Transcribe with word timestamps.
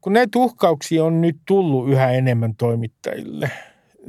kun 0.00 0.12
näitä 0.12 0.38
uhkauksia 0.38 1.04
on 1.04 1.20
nyt 1.20 1.36
tullut 1.46 1.90
yhä 1.90 2.10
enemmän 2.10 2.56
toimittajille. 2.56 3.50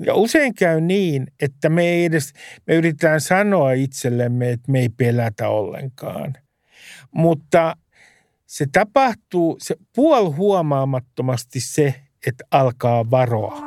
Ja 0.05 0.15
usein 0.15 0.53
käy 0.53 0.81
niin, 0.81 1.27
että 1.41 1.69
me 1.69 1.83
ei 1.83 2.05
edes, 2.05 2.33
me 2.67 2.75
yritetään 2.75 3.21
sanoa 3.21 3.71
itsellemme, 3.71 4.51
että 4.51 4.71
me 4.71 4.79
ei 4.79 4.89
pelätä 4.89 5.49
ollenkaan. 5.49 6.33
Mutta 7.11 7.75
se 8.45 8.65
tapahtuu 8.71 9.57
se 9.61 9.75
puol 9.95 10.31
huomaamattomasti 10.31 11.59
se, 11.59 11.95
että 12.27 12.43
alkaa 12.51 13.11
varoa. 13.11 13.57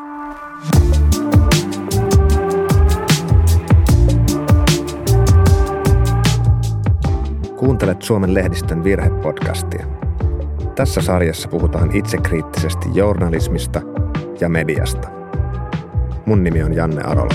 Kuuntelet 7.58 8.02
Suomen 8.02 8.34
lehdistön 8.34 8.84
virhepodcastia. 8.84 10.01
Tässä 10.82 11.00
sarjassa 11.00 11.48
puhutaan 11.48 11.96
itsekriittisesti 11.96 12.88
journalismista 12.94 13.82
ja 14.40 14.48
mediasta. 14.48 15.08
Mun 16.26 16.44
nimi 16.44 16.62
on 16.62 16.74
Janne 16.74 17.02
Arola. 17.02 17.34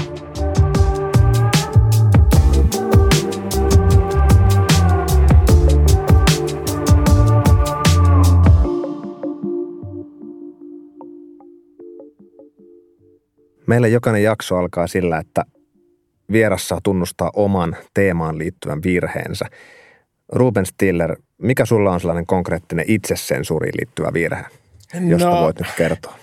Meillä 13.68 13.88
jokainen 13.88 14.24
jakso 14.24 14.58
alkaa 14.58 14.88
sillä, 14.88 15.18
että 15.18 15.44
vieras 16.32 16.68
saa 16.68 16.80
tunnustaa 16.84 17.32
oman 17.36 17.76
teemaan 17.94 18.38
liittyvän 18.38 18.84
virheensä– 18.84 19.46
Ruben 20.32 20.66
Stiller, 20.66 21.16
mikä 21.38 21.66
sulla 21.66 21.92
on 21.92 22.00
sellainen 22.00 22.26
konkreettinen 22.26 22.86
itsesensuuriin 22.88 23.74
liittyvä 23.78 24.14
virhe, 24.14 24.46
josta 25.08 25.30
no, 25.30 25.42
voit 25.42 25.60
nyt 25.60 25.72
kertoa? 25.78 26.18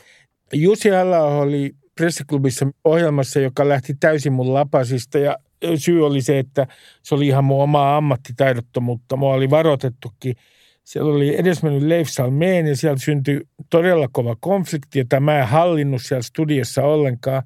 Jussi 0.52 0.88
halla 0.88 1.18
oli 1.18 1.74
pressiklubissa 1.94 2.66
ohjelmassa, 2.84 3.40
joka 3.40 3.68
lähti 3.68 3.94
täysin 4.00 4.32
mun 4.32 4.54
lapasista 4.54 5.18
ja 5.18 5.36
syy 5.76 6.06
oli 6.06 6.22
se, 6.22 6.38
että 6.38 6.66
se 7.02 7.14
oli 7.14 7.26
ihan 7.26 7.44
mun 7.44 7.62
omaa 7.62 7.96
ammattitaidottomuutta. 7.96 9.16
Mua 9.16 9.34
oli 9.34 9.50
varoitettukin. 9.50 10.36
Siellä 10.84 11.14
oli 11.14 11.40
edesmennyt 11.40 11.82
Leif 11.82 12.08
Salmeen 12.08 12.66
ja 12.66 12.76
siellä 12.76 12.98
syntyi 12.98 13.40
todella 13.70 14.08
kova 14.12 14.36
konflikti, 14.40 14.98
jota 14.98 15.20
mä 15.20 15.38
en 15.38 15.48
hallinnut 15.48 16.02
siellä 16.02 16.22
studiossa 16.22 16.82
ollenkaan. 16.82 17.42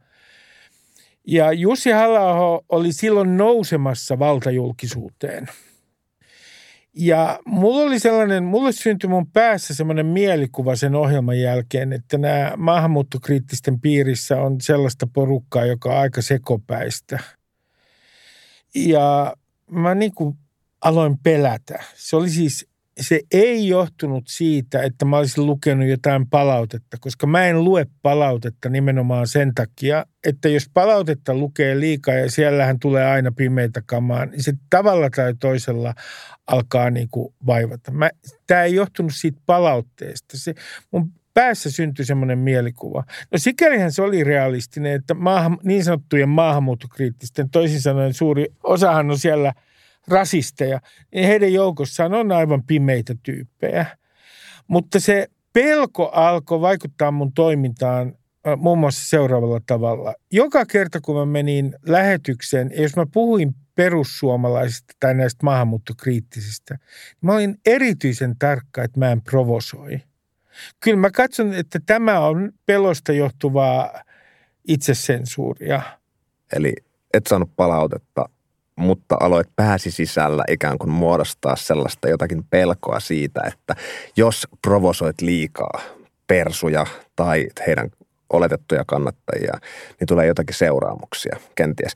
Ja 1.26 1.52
Jussi 1.52 1.90
halla 1.90 2.62
oli 2.68 2.92
silloin 2.92 3.36
nousemassa 3.36 4.18
valtajulkisuuteen– 4.18 5.48
ja 6.98 7.38
mulla 7.44 7.82
oli 7.82 7.98
sellainen, 7.98 8.44
mulle 8.44 8.72
syntyi 8.72 9.10
mun 9.10 9.30
päässä 9.30 9.74
semmoinen 9.74 10.06
mielikuva 10.06 10.76
sen 10.76 10.94
ohjelman 10.94 11.40
jälkeen, 11.40 11.92
että 11.92 12.18
nämä 12.18 12.52
maahanmuuttokriittisten 12.56 13.80
piirissä 13.80 14.40
on 14.40 14.60
sellaista 14.60 15.06
porukkaa, 15.12 15.64
joka 15.64 15.88
on 15.88 15.98
aika 15.98 16.22
sekopäistä. 16.22 17.18
Ja 18.74 19.34
mä 19.70 19.94
niin 19.94 20.14
kuin 20.14 20.36
aloin 20.80 21.18
pelätä. 21.18 21.84
Se 21.94 22.16
oli 22.16 22.30
siis 22.30 22.67
se 23.00 23.20
ei 23.32 23.68
johtunut 23.68 24.24
siitä, 24.28 24.82
että 24.82 25.04
mä 25.04 25.16
olisin 25.16 25.46
lukenut 25.46 25.88
jotain 25.88 26.28
palautetta, 26.28 26.96
koska 27.00 27.26
mä 27.26 27.44
en 27.44 27.64
lue 27.64 27.86
palautetta 28.02 28.68
nimenomaan 28.68 29.26
sen 29.26 29.54
takia, 29.54 30.06
että 30.24 30.48
jos 30.48 30.70
palautetta 30.74 31.34
lukee 31.34 31.80
liikaa 31.80 32.14
ja 32.14 32.30
siellähän 32.30 32.78
tulee 32.78 33.06
aina 33.06 33.32
pimeitä 33.32 33.82
kamaa, 33.86 34.26
niin 34.26 34.42
se 34.42 34.52
tavalla 34.70 35.10
tai 35.10 35.34
toisella 35.40 35.94
alkaa 36.46 36.90
niin 36.90 37.08
kuin 37.10 37.34
vaivata. 37.46 37.92
Tämä 38.46 38.62
ei 38.62 38.74
johtunut 38.74 39.12
siitä 39.14 39.40
palautteesta. 39.46 40.38
Se, 40.38 40.54
mun 40.90 41.12
päässä 41.34 41.70
syntyi 41.70 42.04
semmoinen 42.04 42.38
mielikuva. 42.38 43.04
No 43.32 43.38
sikälihän 43.38 43.92
se 43.92 44.02
oli 44.02 44.24
realistinen, 44.24 44.92
että 44.92 45.14
maahan, 45.14 45.58
niin 45.62 45.84
sanottujen 45.84 46.28
maahanmuuttokriittisten, 46.28 47.50
toisin 47.50 47.80
sanoen 47.80 48.14
suuri 48.14 48.46
osahan 48.62 49.10
on 49.10 49.18
siellä– 49.18 49.52
rasisteja, 50.08 50.80
niin 51.14 51.26
heidän 51.26 51.52
joukossaan 51.52 52.14
on 52.14 52.32
aivan 52.32 52.62
pimeitä 52.62 53.14
tyyppejä. 53.22 53.86
Mutta 54.68 55.00
se 55.00 55.28
pelko 55.52 56.08
alkoi 56.08 56.60
vaikuttaa 56.60 57.10
mun 57.10 57.32
toimintaan 57.32 58.14
muun 58.56 58.78
muassa 58.78 59.08
seuraavalla 59.08 59.60
tavalla. 59.66 60.14
Joka 60.32 60.66
kerta, 60.66 61.00
kun 61.00 61.16
mä 61.16 61.26
menin 61.26 61.74
lähetykseen, 61.86 62.70
jos 62.78 62.96
mä 62.96 63.06
puhuin 63.12 63.54
perussuomalaisista 63.74 64.94
tai 65.00 65.14
näistä 65.14 65.46
maahanmuuttokriittisistä, 65.46 66.74
niin 66.74 67.18
mä 67.20 67.34
olin 67.34 67.56
erityisen 67.66 68.38
tarkka, 68.38 68.84
että 68.84 68.98
mä 68.98 69.12
en 69.12 69.22
provosoi. 69.22 70.00
Kyllä 70.80 70.96
mä 70.96 71.10
katson, 71.10 71.54
että 71.54 71.80
tämä 71.86 72.20
on 72.20 72.52
pelosta 72.66 73.12
johtuvaa 73.12 74.02
itsesensuuria. 74.68 75.82
Eli 76.52 76.74
et 77.14 77.26
saanut 77.26 77.50
palautetta 77.56 78.28
mutta 78.78 79.16
aloit 79.20 79.48
pääsi 79.56 79.90
sisällä 79.90 80.44
ikään 80.48 80.78
kuin 80.78 80.90
muodostaa 80.90 81.56
sellaista 81.56 82.08
jotakin 82.08 82.44
pelkoa 82.50 83.00
siitä, 83.00 83.40
että 83.46 83.74
jos 84.16 84.48
provosoit 84.62 85.20
liikaa 85.20 85.80
persuja 86.26 86.86
tai 87.16 87.48
heidän 87.66 87.90
oletettuja 88.32 88.84
kannattajia, 88.86 89.58
niin 90.00 90.08
tulee 90.08 90.26
jotakin 90.26 90.56
seuraamuksia 90.56 91.36
kenties. 91.54 91.92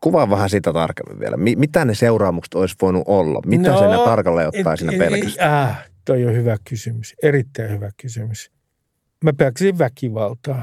Kuvaa 0.00 0.30
vähän 0.30 0.50
sitä 0.50 0.72
tarkemmin 0.72 1.20
vielä. 1.20 1.36
Mitä 1.36 1.84
ne 1.84 1.94
seuraamukset 1.94 2.54
olisi 2.54 2.76
voinut 2.82 3.02
olla? 3.06 3.40
Mitä 3.46 3.70
no, 3.70 3.78
sinä 3.78 4.04
tarkalleen 4.04 4.48
ottaa 4.48 4.76
sinne 4.76 4.98
pelkästään? 4.98 5.68
Äh, 5.68 5.88
toi 6.04 6.26
on 6.26 6.34
hyvä 6.34 6.56
kysymys. 6.64 7.14
Erittäin 7.22 7.70
hyvä 7.70 7.90
kysymys. 7.96 8.50
Mä 9.24 9.32
pelkäsin 9.32 9.78
väkivaltaa 9.78 10.62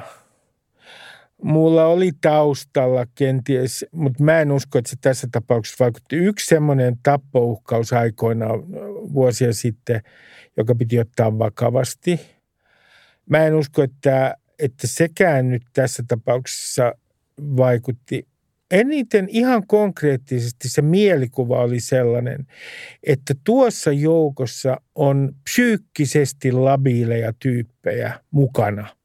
Mulla 1.43 1.85
oli 1.85 2.11
taustalla 2.21 3.05
kenties, 3.15 3.85
mutta 3.91 4.23
mä 4.23 4.41
en 4.41 4.51
usko, 4.51 4.77
että 4.77 4.89
se 4.89 4.95
tässä 5.01 5.27
tapauksessa 5.31 5.83
vaikutti. 5.83 6.15
Yksi 6.15 6.47
semmoinen 6.47 6.95
tappouhkaus 7.03 7.93
aikoinaan 7.93 8.59
vuosia 9.13 9.53
sitten, 9.53 10.01
joka 10.57 10.75
piti 10.75 10.99
ottaa 10.99 11.39
vakavasti. 11.39 12.19
Mä 13.29 13.45
en 13.45 13.55
usko, 13.55 13.83
että, 13.83 14.35
että 14.59 14.87
sekään 14.87 15.49
nyt 15.49 15.61
tässä 15.73 16.03
tapauksessa 16.07 16.93
vaikutti. 17.39 18.27
Eniten 18.71 19.27
ihan 19.29 19.67
konkreettisesti 19.67 20.69
se 20.69 20.81
mielikuva 20.81 21.61
oli 21.61 21.79
sellainen, 21.79 22.47
että 23.03 23.33
tuossa 23.43 23.91
joukossa 23.91 24.81
on 24.95 25.35
psyykkisesti 25.43 26.51
labiileja 26.51 27.33
tyyppejä 27.39 28.19
mukana– 28.31 28.87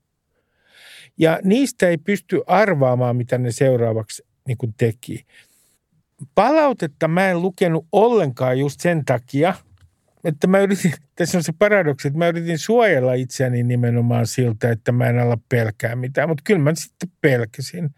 ja 1.19 1.41
niistä 1.45 1.89
ei 1.89 1.99
pysty 1.99 2.43
arvaamaan, 2.47 3.17
mitä 3.17 3.39
ne 3.39 3.53
seuraavaksi 3.53 4.23
niin 4.47 4.59
kuin 4.59 4.75
teki. 4.77 5.27
Palautetta 6.35 7.09
mä 7.09 7.29
en 7.29 7.43
lukenut 7.43 7.87
ollenkaan 7.93 8.59
just 8.59 8.81
sen 8.81 9.05
takia, 9.05 9.55
että 10.25 10.47
mä 10.47 10.59
yritin, 10.59 10.93
tässä 11.17 11.39
on 11.39 11.45
se 11.45 11.53
paradoksi, 11.59 12.09
että 12.09 12.19
mä 12.19 12.29
yritin 12.29 12.59
suojella 12.59 13.15
itseäni 13.15 13.63
nimenomaan 13.63 14.27
siltä, 14.27 14.71
että 14.71 14.93
mä 14.93 15.07
en 15.07 15.19
ala 15.19 15.39
pelkää 15.49 15.97
mitään, 15.97 16.29
mutta 16.29 16.43
kyllä 16.47 16.61
mä 16.61 16.75
sitten 16.75 17.09
pelkäsin. 17.21 17.91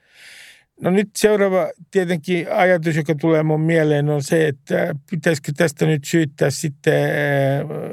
No 0.81 0.91
nyt 0.91 1.09
seuraava 1.17 1.71
tietenkin 1.91 2.53
ajatus, 2.53 2.97
joka 2.97 3.15
tulee 3.15 3.43
mun 3.43 3.61
mieleen 3.61 4.09
on 4.09 4.23
se, 4.23 4.49
että 4.49 4.95
pitäisikö 5.11 5.53
tästä 5.57 5.87
nyt 5.87 6.05
syyttää 6.05 6.51
sitten 6.51 7.05
äh, 7.05 7.11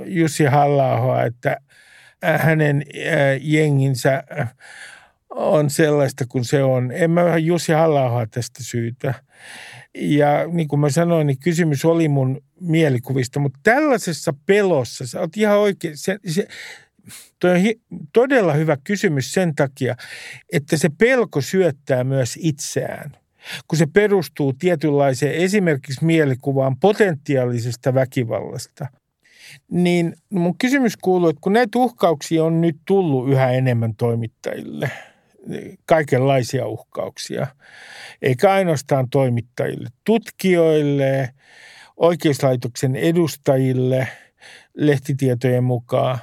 Jussi 0.06 0.46
halla 0.46 1.24
että 1.24 1.58
hänen 2.24 2.84
äh, 2.96 3.40
jenginsä 3.42 4.24
on 5.36 5.70
sellaista 5.70 6.26
kuin 6.30 6.46
se 6.46 6.64
on. 6.64 6.92
En 6.92 7.12
mä 7.12 7.38
Jussi 7.38 7.72
halla 7.72 8.28
tästä 8.32 8.64
syytä. 8.64 9.14
Ja 9.96 10.48
niin 10.52 10.68
kuin 10.68 10.80
mä 10.80 10.90
sanoin, 10.90 11.28
niin 11.28 11.40
kysymys 11.40 11.86
oli 11.86 12.08
mun 12.08 12.42
mielikuvista, 12.60 13.40
mutta 13.40 13.60
tällaisessa 13.64 14.34
pelossa, 14.46 15.08
sä 15.08 15.20
oot 15.20 15.38
ihan 15.38 15.58
oikein, 15.58 15.98
se, 15.98 16.20
se, 16.28 16.48
toi 17.40 17.52
on 17.52 17.58
hi, 17.58 17.82
todella 18.14 18.54
hyvä 18.54 18.78
kysymys 18.84 19.34
sen 19.34 19.56
takia, 19.56 19.96
että 20.54 20.78
se 20.78 20.90
pelko 20.98 21.42
syöttää 21.42 22.04
myös 22.04 22.40
itseään 22.42 23.12
kun 23.68 23.78
se 23.78 23.86
perustuu 23.86 24.54
tietynlaiseen 24.54 25.34
esimerkiksi 25.34 26.06
mielikuvaan 26.06 26.80
potentiaalisesta 26.80 27.94
väkivallasta. 27.94 28.88
Niin 29.72 30.14
mun 30.30 30.58
kysymys 30.58 30.98
kuuluu, 30.98 31.30
että 31.30 31.40
kun 31.42 31.54
näitä 31.54 31.80
uhkauksia 31.80 32.44
on 32.44 32.62
nyt 32.62 32.78
tullut 32.86 33.30
yhä 33.30 33.52
enemmän 33.52 33.96
toimittajille– 33.96 34.92
kaikenlaisia 35.86 36.68
uhkauksia, 36.68 37.48
eikä 38.22 38.52
ainoastaan 38.52 39.10
toimittajille, 39.10 39.90
tutkijoille, 40.04 41.34
oikeuslaitoksen 41.98 42.96
edustajille 42.96 44.08
lehtitietojen 44.78 45.64
mukaan, 45.64 46.20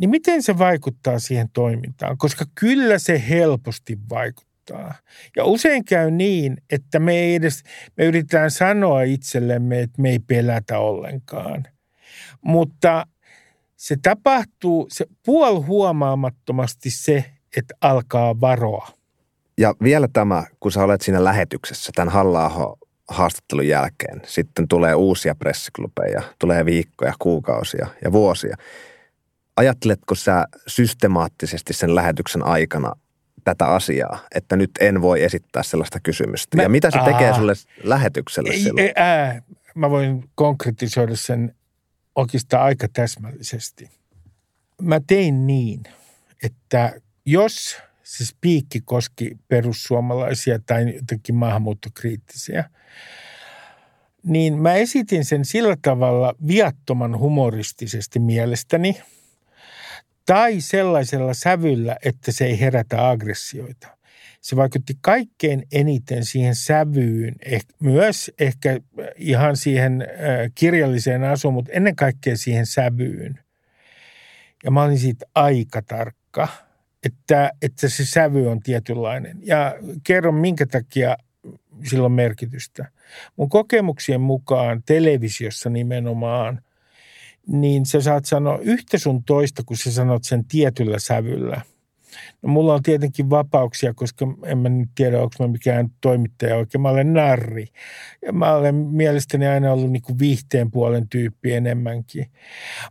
niin 0.00 0.10
miten 0.10 0.42
se 0.42 0.58
vaikuttaa 0.58 1.18
siihen 1.18 1.50
toimintaan? 1.52 2.18
Koska 2.18 2.44
kyllä 2.54 2.98
se 2.98 3.22
helposti 3.28 3.98
vaikuttaa. 4.10 4.94
Ja 5.36 5.44
usein 5.44 5.84
käy 5.84 6.10
niin, 6.10 6.56
että 6.70 6.98
me 6.98 7.18
ei 7.18 7.34
edes, 7.34 7.62
me 7.96 8.04
yritetään 8.04 8.50
sanoa 8.50 9.02
itsellemme, 9.02 9.80
että 9.80 10.02
me 10.02 10.10
ei 10.10 10.18
pelätä 10.18 10.78
ollenkaan. 10.78 11.64
Mutta 12.40 13.06
Se 13.78 13.96
tapahtuu 14.02 14.86
se 14.92 15.06
puol 15.24 15.60
huomaamattomasti 15.60 16.90
se, 16.90 17.24
että 17.56 17.74
alkaa 17.80 18.40
varoa. 18.40 18.88
Ja 19.58 19.74
vielä 19.82 20.08
tämä, 20.12 20.44
kun 20.60 20.72
sä 20.72 20.84
olet 20.84 21.00
siinä 21.00 21.24
lähetyksessä 21.24 21.92
tämän 21.94 22.12
halla 22.12 22.76
haastattelun 23.08 23.68
jälkeen, 23.68 24.20
sitten 24.26 24.68
tulee 24.68 24.94
uusia 24.94 25.34
pressiklubeja, 25.34 26.22
tulee 26.38 26.64
viikkoja, 26.64 27.14
kuukausia 27.18 27.86
ja 28.04 28.12
vuosia. 28.12 28.56
Ajatteletko 29.56 30.14
sä 30.14 30.44
systemaattisesti 30.66 31.72
sen 31.72 31.94
lähetyksen 31.94 32.46
aikana 32.46 32.92
tätä 33.44 33.66
asiaa, 33.66 34.18
että 34.34 34.56
nyt 34.56 34.70
en 34.80 35.02
voi 35.02 35.22
esittää 35.22 35.62
sellaista 35.62 36.00
kysymystä? 36.00 36.56
Mä, 36.56 36.62
ja 36.62 36.68
mitä 36.68 36.90
se 36.90 36.98
tekee 37.04 37.34
sulle 37.34 37.52
lähetykselle 37.82 38.50
ei, 38.50 38.60
silloin? 38.62 38.86
Ei, 38.86 38.92
ää, 38.96 39.42
mä 39.74 39.90
voin 39.90 40.30
konkretisoida 40.34 41.16
sen 41.16 41.54
oikeastaan 42.14 42.62
aika 42.62 42.88
täsmällisesti. 42.92 43.90
Mä 44.82 45.00
tein 45.06 45.46
niin, 45.46 45.82
että 46.42 47.00
jos 47.30 47.76
se 48.02 48.26
spiikki 48.26 48.80
koski 48.80 49.38
perussuomalaisia 49.48 50.58
tai 50.66 50.94
jotenkin 50.94 51.34
maahanmuuttokriittisiä, 51.34 52.70
niin 54.22 54.62
mä 54.62 54.74
esitin 54.74 55.24
sen 55.24 55.44
sillä 55.44 55.76
tavalla 55.82 56.34
viattoman 56.46 57.18
humoristisesti 57.18 58.18
mielestäni 58.18 59.00
tai 60.26 60.60
sellaisella 60.60 61.34
sävyllä, 61.34 61.96
että 62.04 62.32
se 62.32 62.46
ei 62.46 62.60
herätä 62.60 63.08
aggressioita. 63.08 63.88
Se 64.40 64.56
vaikutti 64.56 64.94
kaikkein 65.00 65.62
eniten 65.72 66.24
siihen 66.24 66.54
sävyyn, 66.54 67.34
eh, 67.44 67.66
myös 67.80 68.30
ehkä 68.38 68.80
ihan 69.16 69.56
siihen 69.56 70.06
kirjalliseen 70.54 71.24
asuun, 71.24 71.54
mutta 71.54 71.72
ennen 71.72 71.96
kaikkea 71.96 72.36
siihen 72.36 72.66
sävyyn. 72.66 73.40
Ja 74.64 74.70
mä 74.70 74.82
olin 74.82 74.98
siitä 74.98 75.26
aika 75.34 75.82
tarkka– 75.82 76.48
että, 77.08 77.50
että 77.62 77.88
se 77.88 78.06
sävy 78.06 78.48
on 78.50 78.60
tietynlainen. 78.60 79.38
Ja 79.42 79.74
kerron, 80.04 80.34
minkä 80.34 80.66
takia 80.66 81.16
sillä 81.84 82.04
on 82.04 82.12
merkitystä. 82.12 82.90
Mun 83.36 83.48
kokemuksien 83.48 84.20
mukaan 84.20 84.82
televisiossa 84.86 85.70
nimenomaan, 85.70 86.62
niin 87.46 87.86
sä 87.86 88.00
saat 88.00 88.24
sanoa 88.24 88.58
yhtä 88.58 88.98
sun 88.98 89.24
toista, 89.24 89.62
kun 89.66 89.76
sä 89.76 89.92
sanot 89.92 90.24
sen 90.24 90.44
tietyllä 90.44 90.98
sävyllä– 90.98 91.60
No 92.42 92.48
mulla 92.48 92.74
on 92.74 92.82
tietenkin 92.82 93.30
vapauksia, 93.30 93.94
koska 93.94 94.26
en 94.44 94.58
mä 94.58 94.68
nyt 94.68 94.88
tiedä, 94.94 95.22
onko 95.22 95.34
mä 95.40 95.48
mikään 95.48 95.90
toimittaja 96.00 96.56
oikein. 96.56 96.82
Mä 96.82 96.88
olen 96.88 97.12
narri. 97.12 97.66
Ja 98.26 98.32
mä 98.32 98.54
olen 98.54 98.74
mielestäni 98.74 99.46
aina 99.46 99.72
ollut 99.72 99.92
niin 99.92 100.02
kuin 100.02 100.18
viihteen 100.18 100.70
puolen 100.70 101.08
tyyppi 101.08 101.52
enemmänkin. 101.52 102.26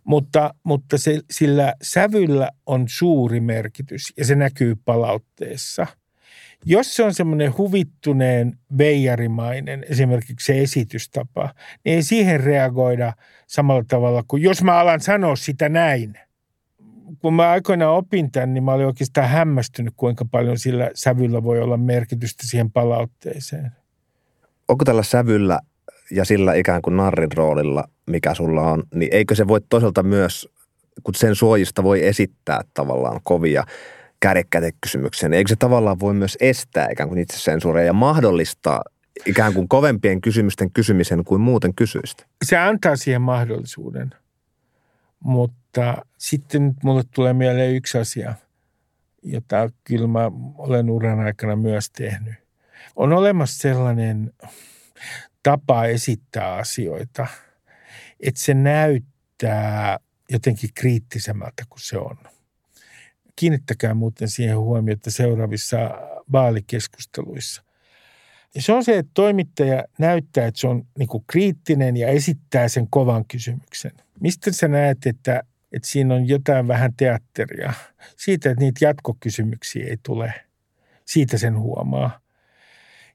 Mutta, 0.03 0.53
mutta 0.63 0.97
se, 0.97 1.21
sillä 1.31 1.73
sävyllä 1.81 2.49
on 2.65 2.85
suuri 2.89 3.39
merkitys 3.39 4.13
ja 4.17 4.25
se 4.25 4.35
näkyy 4.35 4.75
palautteessa. 4.85 5.87
Jos 6.65 6.95
se 6.95 7.03
on 7.03 7.13
semmoinen 7.13 7.57
huvittuneen 7.57 8.57
veijarimainen, 8.77 9.85
esimerkiksi 9.89 10.45
se 10.45 10.61
esitystapa, 10.61 11.53
niin 11.85 11.95
ei 11.95 12.03
siihen 12.03 12.39
reagoida 12.39 13.13
samalla 13.47 13.83
tavalla 13.87 14.23
kuin 14.27 14.43
jos 14.43 14.63
mä 14.63 14.79
alan 14.79 15.01
sanoa 15.01 15.35
sitä 15.35 15.69
näin– 15.69 16.17
kun 17.19 17.33
mä 17.33 17.49
aikoinaan 17.49 17.95
opin 17.95 18.31
tämän, 18.31 18.53
niin 18.53 18.63
mä 18.63 18.73
olin 18.73 18.85
oikeastaan 18.85 19.29
hämmästynyt, 19.29 19.93
kuinka 19.97 20.25
paljon 20.25 20.59
sillä 20.59 20.91
sävyllä 20.93 21.43
voi 21.43 21.61
olla 21.61 21.77
merkitystä 21.77 22.47
siihen 22.47 22.71
palautteeseen. 22.71 23.71
Onko 24.67 24.85
tällä 24.85 25.03
sävyllä 25.03 25.59
ja 26.11 26.25
sillä 26.25 26.53
ikään 26.53 26.81
kuin 26.81 26.97
narrin 26.97 27.31
roolilla, 27.35 27.83
mikä 28.05 28.33
sulla 28.33 28.61
on, 28.61 28.83
niin 28.93 29.09
eikö 29.13 29.35
se 29.35 29.47
voi 29.47 29.61
toisaalta 29.69 30.03
myös, 30.03 30.49
kun 31.03 31.15
sen 31.15 31.35
suojista 31.35 31.83
voi 31.83 32.05
esittää 32.05 32.61
tavallaan 32.73 33.19
kovia 33.23 33.63
kärjekkäitä 34.19 34.69
kysymyksiä, 34.81 35.29
niin 35.29 35.37
eikö 35.37 35.49
se 35.49 35.55
tavallaan 35.55 35.99
voi 35.99 36.13
myös 36.13 36.37
estää 36.39 36.89
ikään 36.91 37.09
kuin 37.09 37.19
itse 37.19 37.39
sensuuria 37.39 37.83
ja 37.83 37.93
mahdollistaa 37.93 38.81
ikään 39.25 39.53
kuin 39.53 39.67
kovempien 39.67 40.21
kysymysten 40.21 40.71
kysymisen 40.71 41.23
kuin 41.23 41.41
muuten 41.41 41.73
kysyistä? 41.75 42.25
Se 42.45 42.57
antaa 42.57 42.95
siihen 42.95 43.21
mahdollisuuden, 43.21 44.09
mutta 45.19 45.57
mutta 45.77 46.05
sitten 46.17 46.73
mulle 46.83 47.03
tulee 47.13 47.33
mieleen 47.33 47.75
yksi 47.75 47.97
asia, 47.97 48.33
jota 49.23 49.69
kyllä 49.83 50.07
mä 50.07 50.31
olen 50.57 50.89
uran 50.89 51.19
aikana 51.19 51.55
myös 51.55 51.89
tehnyt. 51.89 52.33
On 52.95 53.13
olemassa 53.13 53.61
sellainen 53.61 54.33
tapa 55.43 55.85
esittää 55.85 56.53
asioita, 56.53 57.27
että 58.19 58.41
se 58.41 58.53
näyttää 58.53 59.99
jotenkin 60.29 60.69
kriittisemmältä 60.73 61.63
kuin 61.69 61.81
se 61.81 61.97
on. 61.97 62.17
Kiinnittäkää 63.35 63.93
muuten 63.93 64.29
siihen 64.29 64.57
huomiota 64.57 65.11
seuraavissa 65.11 65.77
vaalikeskusteluissa. 66.31 67.63
Ja 68.55 68.61
se 68.61 68.73
on 68.73 68.83
se, 68.83 68.97
että 68.97 69.11
toimittaja 69.13 69.83
näyttää, 69.99 70.47
että 70.47 70.59
se 70.59 70.67
on 70.67 70.87
niin 70.99 71.09
kriittinen 71.27 71.97
ja 71.97 72.07
esittää 72.07 72.67
sen 72.67 72.87
kovan 72.89 73.25
kysymyksen. 73.25 73.91
Mistä 74.19 74.51
sä 74.51 74.67
näet, 74.67 75.05
että 75.05 75.43
että 75.77 75.87
siinä 75.87 76.15
on 76.15 76.27
jotain 76.27 76.67
vähän 76.67 76.93
teatteria. 76.97 77.73
Siitä, 78.15 78.51
että 78.51 78.63
niitä 78.63 78.85
jatkokysymyksiä 78.85 79.87
ei 79.87 79.97
tule. 80.03 80.33
Siitä 81.05 81.37
sen 81.37 81.59
huomaa. 81.59 82.19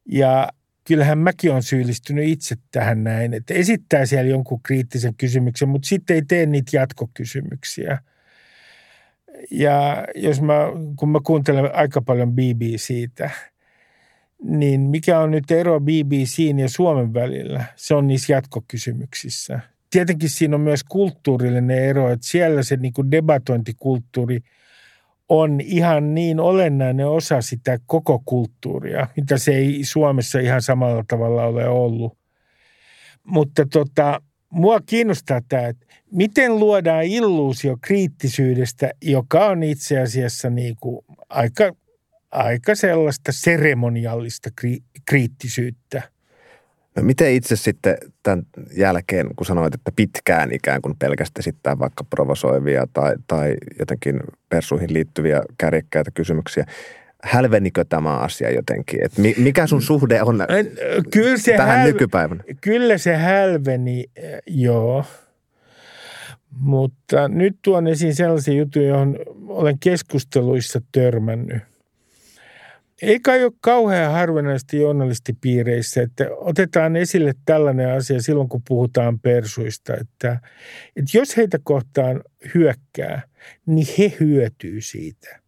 Ja 0.06 0.48
kyllähän 0.84 1.18
mäkin 1.18 1.52
on 1.52 1.62
syyllistynyt 1.62 2.28
itse 2.28 2.56
tähän 2.70 3.04
näin, 3.04 3.34
että 3.34 3.54
esittää 3.54 4.06
siellä 4.06 4.30
jonkun 4.30 4.62
kriittisen 4.62 5.14
kysymyksen, 5.14 5.68
mutta 5.68 5.88
sitten 5.88 6.14
ei 6.14 6.22
tee 6.28 6.46
niitä 6.46 6.76
jatkokysymyksiä. 6.76 7.98
Ja 9.50 10.04
jos 10.14 10.42
mä, 10.42 10.54
kun 10.96 11.08
mä 11.08 11.18
kuuntelen 11.24 11.74
aika 11.74 12.02
paljon 12.02 12.32
BBCtä, 12.32 13.30
niin 14.42 14.80
mikä 14.80 15.18
on 15.18 15.30
nyt 15.30 15.50
ero 15.50 15.80
BBCin 15.80 16.58
ja 16.58 16.68
Suomen 16.68 17.14
välillä? 17.14 17.64
Se 17.76 17.94
on 17.94 18.06
niissä 18.06 18.32
jatkokysymyksissä– 18.32 19.60
tietenkin 19.92 20.30
siinä 20.30 20.56
on 20.56 20.60
myös 20.60 20.84
kulttuurillinen 20.84 21.78
ero, 21.78 22.10
että 22.10 22.26
siellä 22.26 22.62
se 22.62 22.76
niin 22.76 22.92
kuin 22.92 23.10
debatointikulttuuri 23.10 24.40
on 25.28 25.60
ihan 25.60 26.14
niin 26.14 26.40
olennainen 26.40 27.08
osa 27.08 27.40
sitä 27.40 27.78
koko 27.86 28.22
kulttuuria, 28.24 29.06
mitä 29.16 29.38
se 29.38 29.54
ei 29.56 29.84
Suomessa 29.84 30.38
ihan 30.38 30.62
samalla 30.62 31.04
tavalla 31.08 31.44
ole 31.44 31.68
ollut. 31.68 32.18
Mutta 33.24 33.66
tota, 33.66 34.22
mua 34.50 34.80
kiinnostaa 34.80 35.40
tämä, 35.48 35.66
että 35.66 35.86
miten 36.10 36.58
luodaan 36.58 37.04
illuusio 37.04 37.76
kriittisyydestä, 37.80 38.90
joka 39.02 39.46
on 39.46 39.62
itse 39.62 40.00
asiassa 40.00 40.50
niin 40.50 40.76
kuin 40.80 41.04
aika, 41.28 41.72
aika 42.30 42.74
sellaista 42.74 43.32
seremoniallista 43.32 44.50
kri, 44.56 44.78
kriittisyyttä– 45.06 46.02
No 46.96 47.02
miten 47.02 47.32
itse 47.32 47.56
sitten 47.56 47.96
tämän 48.22 48.42
jälkeen, 48.76 49.26
kun 49.36 49.46
sanoit, 49.46 49.74
että 49.74 49.92
pitkään 49.96 50.52
ikään 50.52 50.82
kuin 50.82 50.96
pelkästään 50.98 51.42
esittää 51.42 51.78
vaikka 51.78 52.04
provosoivia 52.04 52.86
tai, 52.92 53.14
tai 53.26 53.54
jotenkin 53.78 54.20
persuihin 54.48 54.92
liittyviä 54.92 55.42
kärjekkäitä 55.58 56.10
kysymyksiä, 56.14 56.66
hälvenikö 57.22 57.84
tämä 57.88 58.16
asia 58.16 58.50
jotenkin? 58.50 59.04
Et 59.04 59.12
mikä 59.38 59.66
sun 59.66 59.82
suhde 59.82 60.22
on 60.22 60.38
kyllä 61.10 61.38
se 61.38 61.56
tähän 61.56 61.78
häl... 61.78 61.86
nykypäivänä? 61.86 62.44
Kyllä 62.60 62.98
se 62.98 63.16
hälveni, 63.16 64.04
joo. 64.46 65.04
Mutta 66.50 67.28
nyt 67.28 67.56
tuon 67.62 67.86
esiin 67.86 68.14
sellaisia 68.14 68.54
juttuja, 68.54 68.88
johon 68.88 69.18
olen 69.48 69.78
keskusteluissa 69.78 70.80
törmännyt 70.92 71.62
ei 73.02 73.20
kai 73.20 73.44
ole 73.44 73.52
kauhean 73.60 74.12
harvinaisesti 74.12 74.76
journalistipiireissä, 74.76 76.02
että 76.02 76.24
otetaan 76.30 76.96
esille 76.96 77.32
tällainen 77.44 77.92
asia 77.92 78.22
silloin, 78.22 78.48
kun 78.48 78.62
puhutaan 78.68 79.20
persuista, 79.20 79.92
että, 79.94 80.40
että 80.96 81.18
jos 81.18 81.36
heitä 81.36 81.58
kohtaan 81.62 82.22
hyökkää, 82.54 83.22
niin 83.66 83.86
he 83.98 84.16
hyötyy 84.20 84.80
siitä. 84.80 85.40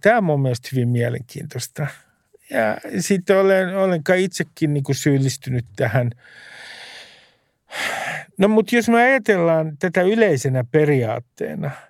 Tämä 0.00 0.18
on 0.18 0.24
mun 0.24 0.42
mielestä 0.42 0.68
hyvin 0.72 0.88
mielenkiintoista. 0.88 1.86
Ja 2.50 2.76
sitten 3.00 3.38
olen, 3.38 3.76
olen 3.76 4.04
kai 4.04 4.24
itsekin 4.24 4.74
niin 4.74 4.84
kuin 4.84 4.96
syyllistynyt 4.96 5.64
tähän. 5.76 6.10
No 8.38 8.48
mutta 8.48 8.76
jos 8.76 8.88
me 8.88 9.02
ajatellaan 9.02 9.78
tätä 9.78 10.02
yleisenä 10.02 10.64
periaatteena– 10.72 11.70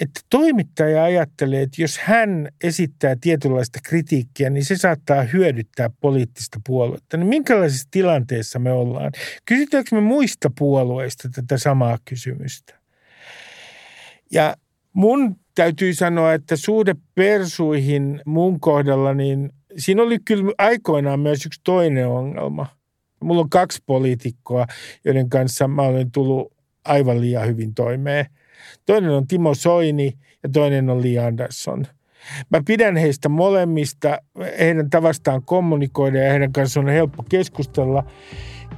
että 0.00 0.20
toimittaja 0.30 1.04
ajattelee, 1.04 1.62
että 1.62 1.82
jos 1.82 1.98
hän 1.98 2.48
esittää 2.64 3.16
tietynlaista 3.20 3.78
kritiikkiä, 3.82 4.50
niin 4.50 4.64
se 4.64 4.76
saattaa 4.76 5.22
hyödyttää 5.22 5.90
poliittista 6.00 6.60
puoluetta. 6.66 7.16
Niin 7.16 7.26
minkälaisessa 7.26 7.88
tilanteessa 7.90 8.58
me 8.58 8.72
ollaan? 8.72 9.12
Kysytäänkö 9.44 9.94
me 9.94 10.00
muista 10.00 10.50
puolueista 10.58 11.28
tätä 11.34 11.58
samaa 11.58 11.98
kysymystä? 12.04 12.74
Ja 14.32 14.56
mun 14.92 15.36
täytyy 15.54 15.94
sanoa, 15.94 16.32
että 16.32 16.56
suhde 16.56 16.94
persuihin 17.14 18.20
mun 18.26 18.60
kohdalla, 18.60 19.14
niin 19.14 19.50
siinä 19.78 20.02
oli 20.02 20.18
kyllä 20.24 20.52
aikoinaan 20.58 21.20
myös 21.20 21.46
yksi 21.46 21.60
toinen 21.64 22.08
ongelma. 22.08 22.66
Mulla 23.20 23.40
on 23.40 23.50
kaksi 23.50 23.82
poliitikkoa, 23.86 24.66
joiden 25.04 25.28
kanssa 25.28 25.68
mä 25.68 25.82
olen 25.82 26.10
tullut 26.10 26.57
aivan 26.84 27.20
liian 27.20 27.46
hyvin 27.46 27.74
toimeen. 27.74 28.26
Toinen 28.86 29.10
on 29.10 29.26
Timo 29.26 29.54
Soini 29.54 30.12
ja 30.42 30.48
toinen 30.48 30.90
on 30.90 31.02
Li 31.02 31.18
Andersson. 31.18 31.86
Mä 32.50 32.60
pidän 32.66 32.96
heistä 32.96 33.28
molemmista, 33.28 34.18
heidän 34.58 34.90
tavastaan 34.90 35.42
kommunikoida 35.44 36.18
ja 36.18 36.30
heidän 36.30 36.52
kanssaan 36.52 36.86
on 36.86 36.92
helppo 36.92 37.24
keskustella. 37.28 38.04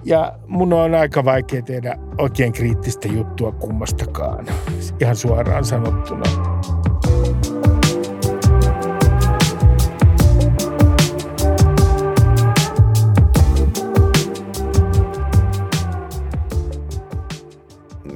Ja 0.04 0.38
mun 0.46 0.72
on 0.72 0.94
aika 0.94 1.24
vaikea 1.24 1.62
tehdä 1.62 1.96
oikein 2.18 2.52
kriittistä 2.52 3.08
juttua 3.08 3.52
kummastakaan, 3.52 4.46
ihan 5.00 5.16
suoraan 5.16 5.64
sanottuna. 5.64 6.22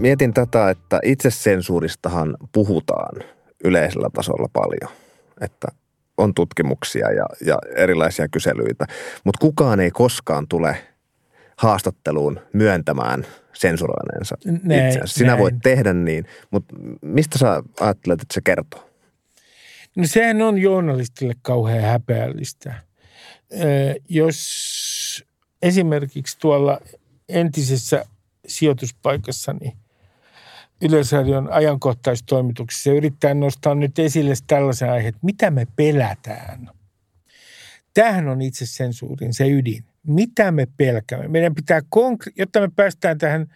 Mietin 0.04 0.34
tätä, 0.34 0.70
että 0.70 1.00
itsesensuuristahan 1.04 2.36
puhutaan 2.52 3.22
yleisellä 3.64 4.08
tasolla 4.14 4.48
paljon, 4.52 4.92
että 5.40 5.68
on 6.18 6.34
tutkimuksia 6.34 7.10
ja, 7.10 7.26
ja 7.46 7.58
erilaisia 7.76 8.28
kyselyitä, 8.28 8.86
mutta 9.24 9.38
kukaan 9.40 9.80
ei 9.80 9.90
koskaan 9.90 10.48
tule 10.48 10.76
haastatteluun 11.56 12.40
myöntämään 12.52 13.26
sensuroineensa 13.52 14.36
itseänsä. 14.64 15.14
Sinä 15.14 15.26
näin. 15.26 15.38
voit 15.38 15.54
tehdä 15.62 15.92
niin, 15.92 16.24
mutta 16.50 16.74
mistä 17.02 17.38
sä 17.38 17.62
ajattelet, 17.80 18.22
että 18.22 18.34
se 18.34 18.40
kertoo? 18.40 18.90
No 19.96 20.06
sehän 20.06 20.42
on 20.42 20.58
journalistille 20.58 21.34
kauhean 21.42 21.82
häpeällistä. 21.82 22.74
jos 24.08 25.24
esimerkiksi 25.62 26.38
tuolla 26.38 26.80
entisessä 27.28 28.04
sijoituspaikassani 28.46 29.83
Yleisradion 30.82 31.52
ajankohtaistoimituksessa 31.52 32.90
yrittää 32.90 33.34
nostaa 33.34 33.74
nyt 33.74 33.98
esille 33.98 34.34
tällaisen 34.46 34.90
aiheen, 34.90 35.08
että 35.08 35.20
mitä 35.22 35.50
me 35.50 35.66
pelätään. 35.76 36.70
Tähän 37.94 38.28
on 38.28 38.42
itse 38.42 38.66
sensuurin 38.66 39.34
se 39.34 39.48
ydin. 39.48 39.84
Mitä 40.06 40.52
me 40.52 40.66
pelkäämme? 40.76 41.28
Meidän 41.28 41.54
pitää, 41.54 41.80
konkre- 41.80 42.32
jotta 42.36 42.60
me 42.60 42.70
päästään 42.76 43.18
tähän, 43.18 43.46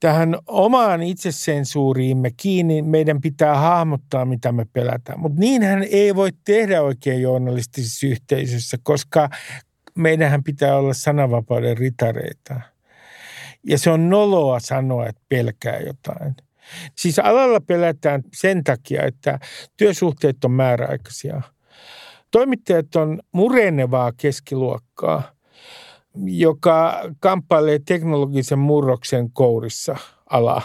tähän 0.00 0.38
omaan 0.46 1.02
itsesensuuriimme 1.02 2.30
kiinni, 2.36 2.82
meidän 2.82 3.20
pitää 3.20 3.54
hahmottaa, 3.58 4.24
mitä 4.24 4.52
me 4.52 4.66
pelätään. 4.72 5.20
Mutta 5.20 5.40
niinhän 5.40 5.82
ei 5.90 6.14
voi 6.14 6.30
tehdä 6.44 6.82
oikein 6.82 7.22
journalistisessa 7.22 8.06
yhteisössä, 8.06 8.76
koska 8.82 9.30
meidänhän 9.94 10.44
pitää 10.44 10.76
olla 10.76 10.94
sananvapauden 10.94 11.78
ritareita– 11.78 12.60
ja 13.66 13.78
se 13.78 13.90
on 13.90 14.10
noloa 14.10 14.60
sanoa, 14.60 15.06
että 15.06 15.22
pelkää 15.28 15.80
jotain. 15.80 16.34
Siis 16.96 17.18
alalla 17.18 17.60
pelätään 17.60 18.22
sen 18.34 18.64
takia, 18.64 19.02
että 19.02 19.38
työsuhteet 19.76 20.44
on 20.44 20.50
määräaikaisia. 20.50 21.42
Toimittajat 22.30 22.96
on 22.96 23.20
murenevaa 23.32 24.12
keskiluokkaa, 24.16 25.22
joka 26.24 27.00
kamppailee 27.20 27.78
teknologisen 27.86 28.58
murroksen 28.58 29.30
kourissa 29.32 29.96
ala 30.30 30.62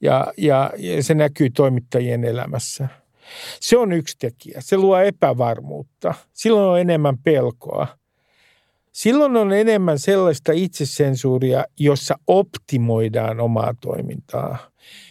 ja, 0.00 0.32
ja, 0.36 0.70
ja 0.76 1.02
se 1.02 1.14
näkyy 1.14 1.50
toimittajien 1.50 2.24
elämässä. 2.24 2.88
Se 3.60 3.78
on 3.78 3.92
yksi 3.92 4.16
tekijä. 4.18 4.60
Se 4.60 4.76
luo 4.76 4.98
epävarmuutta. 4.98 6.14
Silloin 6.32 6.68
on 6.68 6.80
enemmän 6.80 7.18
pelkoa. 7.18 7.97
Silloin 8.98 9.36
on 9.36 9.52
enemmän 9.52 9.98
sellaista 9.98 10.52
itsesensuuria, 10.52 11.64
jossa 11.78 12.18
optimoidaan 12.26 13.40
omaa 13.40 13.74
toimintaa. 13.80 14.58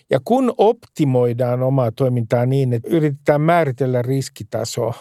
Ja 0.10 0.20
kun 0.26 0.54
optimoidaan 0.58 1.64
omaa 1.64 1.92
toimintaa 1.92 2.46
niin, 2.46 2.74
että 2.74 2.90
yritetään 2.90 3.42
määritellä 3.42 4.02
riskitaso, 4.02 4.94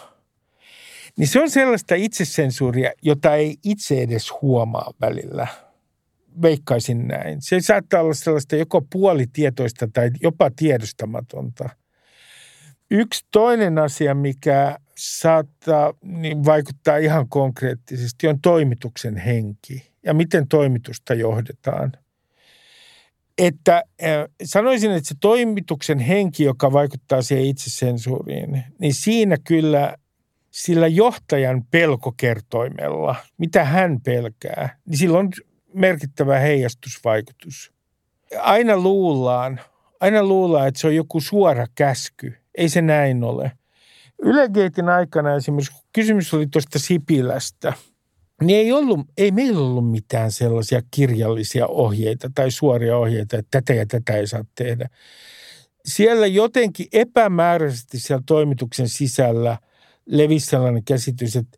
niin 1.17 1.27
se 1.27 1.41
on 1.41 1.49
sellaista 1.49 1.95
itsesensuuria, 1.95 2.91
jota 3.01 3.35
ei 3.35 3.57
itse 3.63 4.01
edes 4.01 4.33
huomaa 4.41 4.93
välillä. 5.01 5.47
Veikkaisin 6.41 7.07
näin. 7.07 7.41
Se 7.41 7.59
saattaa 7.59 8.01
olla 8.01 8.13
sellaista 8.13 8.55
joko 8.55 8.81
puolitietoista 8.91 9.87
tai 9.93 10.11
jopa 10.21 10.51
tiedostamatonta. 10.55 11.69
Yksi 12.91 13.25
toinen 13.31 13.77
asia, 13.77 14.15
mikä 14.15 14.77
saattaa 14.97 15.93
niin 16.01 16.45
vaikuttaa 16.45 16.97
ihan 16.97 17.29
konkreettisesti, 17.29 18.27
on 18.27 18.41
toimituksen 18.41 19.17
henki 19.17 19.91
ja 20.03 20.13
miten 20.13 20.47
toimitusta 20.47 21.13
johdetaan. 21.13 21.91
Että 23.37 23.83
sanoisin, 24.43 24.91
että 24.91 25.09
se 25.09 25.15
toimituksen 25.19 25.99
henki, 25.99 26.43
joka 26.43 26.71
vaikuttaa 26.71 27.21
siihen 27.21 27.45
itsesensuuriin, 27.45 28.63
niin 28.79 28.93
siinä 28.93 29.37
kyllä 29.43 29.95
sillä 30.51 30.87
johtajan 30.87 31.63
pelkokertoimella, 31.71 33.15
mitä 33.37 33.63
hän 33.63 34.01
pelkää, 34.01 34.79
niin 34.85 34.97
sillä 34.97 35.19
on 35.19 35.29
merkittävä 35.73 36.39
heijastusvaikutus. 36.39 37.71
Aina 38.39 38.77
luullaan, 38.77 39.59
aina 39.99 40.23
luullaan, 40.23 40.67
että 40.67 40.79
se 40.79 40.87
on 40.87 40.95
joku 40.95 41.21
suora 41.21 41.65
käsky. 41.75 42.37
Ei 42.55 42.69
se 42.69 42.81
näin 42.81 43.23
ole– 43.23 43.51
Ylegeitin 44.23 44.89
aikana 44.89 45.35
esimerkiksi, 45.35 45.71
kun 45.71 45.81
kysymys 45.93 46.33
oli 46.33 46.47
tuosta 46.47 46.79
Sipilästä, 46.79 47.73
niin 48.41 48.59
ei, 48.59 48.71
ollut, 48.71 48.99
ei 49.17 49.31
meillä 49.31 49.59
ollut 49.59 49.91
mitään 49.91 50.31
sellaisia 50.31 50.81
kirjallisia 50.91 51.67
ohjeita 51.67 52.31
tai 52.35 52.51
suoria 52.51 52.97
ohjeita, 52.97 53.37
että 53.37 53.61
tätä 53.61 53.73
ja 53.73 53.85
tätä 53.85 54.13
ei 54.13 54.27
saa 54.27 54.45
tehdä. 54.55 54.89
Siellä 55.85 56.27
jotenkin 56.27 56.87
epämääräisesti 56.91 57.99
siellä 57.99 58.23
toimituksen 58.25 58.89
sisällä 58.89 59.57
levisi 60.05 60.45
sellainen 60.45 60.83
käsitys, 60.83 61.35
että 61.35 61.57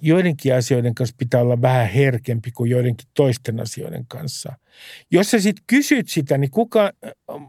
joidenkin 0.00 0.54
asioiden 0.54 0.94
kanssa 0.94 1.16
pitää 1.18 1.40
olla 1.40 1.62
vähän 1.62 1.86
herkempi 1.86 2.50
kuin 2.50 2.70
joidenkin 2.70 3.08
toisten 3.14 3.60
asioiden 3.60 4.06
kanssa. 4.08 4.52
Jos 5.10 5.30
sä 5.30 5.40
sitten 5.40 5.64
kysyt 5.66 6.08
sitä, 6.08 6.38
niin 6.38 6.50
kuka, 6.50 6.92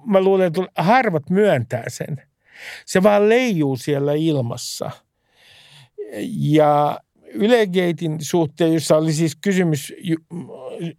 mä 0.06 0.22
luulen, 0.22 0.48
että 0.48 0.62
harvat 0.76 1.30
myöntää 1.30 1.84
sen– 1.88 2.22
se 2.86 3.04
vaan 3.04 3.30
leijuu 3.30 3.78
siellä 3.78 4.14
ilmassa. 4.14 4.92
Ja 6.38 7.00
Ylegeitin 7.34 8.18
suhteen, 8.22 8.74
jossa 8.74 8.98
oli 8.98 9.14
siis 9.14 9.36
kysymys 9.36 9.94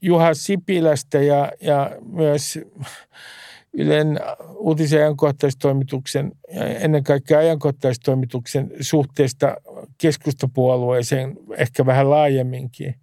Juha 0.02 0.34
Sipilästä 0.34 1.18
ja, 1.18 1.52
ja 1.60 1.90
myös 2.06 2.58
Ylen 3.72 4.20
uutisen 4.56 4.98
ajankohtaistoimituksen 4.98 6.32
ja 6.54 6.64
ennen 6.66 7.04
kaikkea 7.04 7.38
ajankohtaistoimituksen 7.38 8.70
suhteesta 8.80 9.56
keskustapuolueeseen 9.98 11.36
ehkä 11.56 11.86
vähän 11.86 12.10
laajemminkin. 12.10 12.94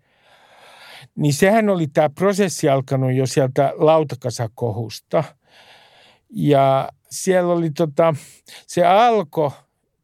Niin 1.15 1.33
sehän 1.33 1.69
oli 1.69 1.87
tämä 1.87 2.09
prosessi 2.09 2.69
alkanut 2.69 3.13
jo 3.13 3.25
sieltä 3.25 3.73
lautakasakohusta. 3.75 5.23
Ja 6.29 6.89
siellä 7.11 7.53
oli 7.53 7.69
tota, 7.69 8.15
se 8.67 8.85
alko, 8.85 9.53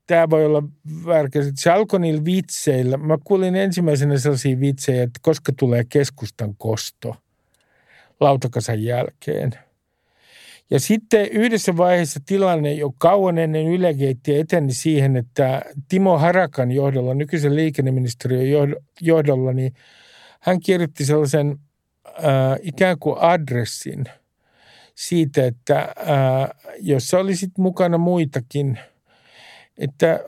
tämä 0.07 0.29
voi 0.29 0.45
olla 0.45 0.63
värkäs, 1.05 1.51
se 1.55 1.71
alkoi 1.71 1.99
niillä 1.99 2.25
vitseillä. 2.25 2.97
Mä 2.97 3.17
kuulin 3.23 3.55
ensimmäisenä 3.55 4.17
sellaisia 4.17 4.59
vitsejä, 4.59 5.03
että 5.03 5.19
koska 5.21 5.51
tulee 5.59 5.83
keskustan 5.89 6.55
kosto 6.57 7.15
lautakasan 8.19 8.83
jälkeen. 8.83 9.51
Ja 10.69 10.79
sitten 10.79 11.27
yhdessä 11.27 11.77
vaiheessa 11.77 12.19
tilanne 12.25 12.73
jo 12.73 12.91
kauan 12.97 13.37
ennen 13.37 13.67
ylegeittiä 13.67 14.39
eteni 14.39 14.73
siihen, 14.73 15.17
että 15.17 15.61
Timo 15.89 16.17
Harakan 16.17 16.71
johdolla, 16.71 17.13
nykyisen 17.13 17.55
liikenneministeriön 17.55 18.75
johdolla, 19.01 19.53
niin 19.53 19.73
hän 20.39 20.59
kirjoitti 20.59 21.05
sellaisen 21.05 21.59
äh, 22.07 22.59
ikään 22.61 22.99
kuin 22.99 23.15
adressin– 23.19 24.05
siitä, 24.97 25.45
että 25.45 25.93
ää, 26.05 26.55
jossa 26.79 27.19
oli 27.19 27.35
sitten 27.35 27.63
mukana 27.63 27.97
muitakin, 27.97 28.79
että 29.77 30.19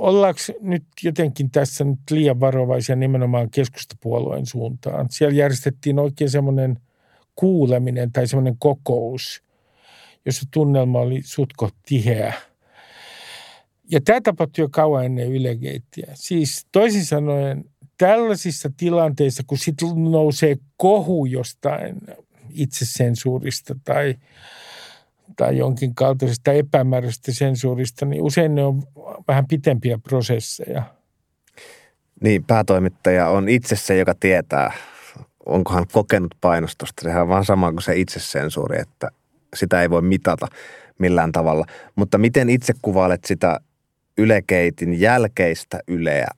ollaanko 0.00 0.40
nyt 0.60 0.84
jotenkin 1.02 1.50
tässä 1.50 1.84
nyt 1.84 1.98
liian 2.10 2.40
varovaisia 2.40 2.96
nimenomaan 2.96 3.50
keskustapuolueen 3.50 4.46
suuntaan. 4.46 5.06
Siellä 5.10 5.36
järjestettiin 5.36 5.98
oikein 5.98 6.30
semmoinen 6.30 6.78
kuuleminen 7.36 8.12
tai 8.12 8.26
semmoinen 8.26 8.56
kokous, 8.58 9.42
jossa 10.26 10.46
tunnelma 10.50 11.00
oli 11.00 11.20
sutko 11.24 11.70
tiheä. 11.86 12.32
Ja 13.90 14.00
tämä 14.00 14.20
tapahtui 14.20 14.62
jo 14.62 14.68
kauan 14.68 15.04
ennen 15.04 15.32
Ylegeittiä. 15.32 16.12
Siis 16.14 16.66
toisin 16.72 17.06
sanoen 17.06 17.64
tällaisissa 17.98 18.70
tilanteissa, 18.76 19.42
kun 19.46 19.58
sitten 19.58 19.88
nousee 20.10 20.56
kohu 20.76 21.26
jostain 21.26 21.96
itsesensuurista 22.54 23.74
tai, 23.84 24.14
tai 25.36 25.58
jonkin 25.58 25.94
kaltaisesta 25.94 26.52
epämääräisestä 26.52 27.32
sensuurista, 27.32 28.06
niin 28.06 28.22
usein 28.22 28.54
ne 28.54 28.64
on 28.64 28.82
vähän 29.28 29.46
pitempiä 29.46 29.98
prosesseja. 29.98 30.82
Niin, 32.22 32.44
päätoimittaja 32.44 33.28
on 33.28 33.48
itse 33.48 33.76
se, 33.76 33.96
joka 33.96 34.14
tietää 34.20 34.72
onko 35.46 35.72
hän 35.72 35.86
kokenut 35.92 36.34
painostusta. 36.40 37.02
Sehän 37.02 37.22
on 37.22 37.28
vaan 37.28 37.44
sama 37.44 37.72
kuin 37.72 37.82
se 37.82 37.96
itsesensuuri, 37.96 38.80
että 38.80 39.08
sitä 39.56 39.82
ei 39.82 39.90
voi 39.90 40.02
mitata 40.02 40.46
millään 40.98 41.32
tavalla. 41.32 41.64
Mutta 41.96 42.18
miten 42.18 42.50
itse 42.50 42.72
kuvailet 42.82 43.24
sitä 43.24 43.60
ylekeitin 44.18 45.00
jälkeistä 45.00 45.80
yleä, 45.88 46.28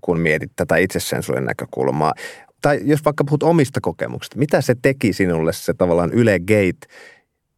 kun 0.00 0.20
mietit 0.20 0.52
tätä 0.56 0.76
itsesensuurin 0.76 1.44
näkökulmaa? 1.44 2.14
Tai 2.62 2.80
jos 2.84 3.04
vaikka 3.04 3.24
puhut 3.24 3.42
omista 3.42 3.80
kokemuksista, 3.80 4.38
mitä 4.38 4.60
se 4.60 4.74
teki 4.82 5.12
sinulle 5.12 5.52
se 5.52 5.74
tavallaan 5.74 6.12
Yle 6.12 6.38
Gate 6.38 6.94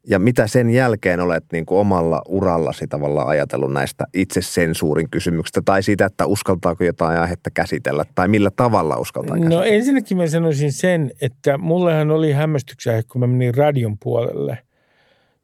ja 0.07 0.19
mitä 0.19 0.47
sen 0.47 0.71
jälkeen 0.71 1.21
olet 1.21 1.45
niin 1.53 1.67
kuin 1.67 1.79
omalla 1.79 2.23
urallasi 2.29 2.87
tavallaan 2.87 3.29
ajatellut 3.29 3.73
näistä 3.73 4.05
itsesensuurin 4.15 5.11
kysymyksistä 5.11 5.63
tai 5.65 5.83
siitä, 5.83 6.07
että 6.07 6.27
uskaltaako 6.27 6.85
jotain 6.85 7.19
aihetta 7.19 7.51
käsitellä 7.51 8.05
tai 8.15 8.29
millä 8.29 8.51
tavalla 8.57 8.97
uskaltaa 8.97 9.37
no, 9.37 9.43
käsitellä? 9.43 9.65
No 9.65 9.71
ensinnäkin 9.71 10.17
mä 10.17 10.27
sanoisin 10.27 10.73
sen, 10.73 11.11
että 11.21 11.59
mullehan 11.59 12.11
oli 12.11 12.33
hämmästyksiä, 12.33 13.03
kun 13.09 13.21
mä 13.21 13.27
menin 13.27 13.55
radion 13.55 13.99
puolelle. 13.99 14.59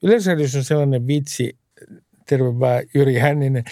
Yleisradiossa 0.03 0.59
on 0.59 0.65
sellainen 0.65 1.07
vitsi, 1.07 1.57
terve 2.27 2.59
vaan 2.59 2.83
Jyri 2.95 3.19
Hänninen, 3.19 3.65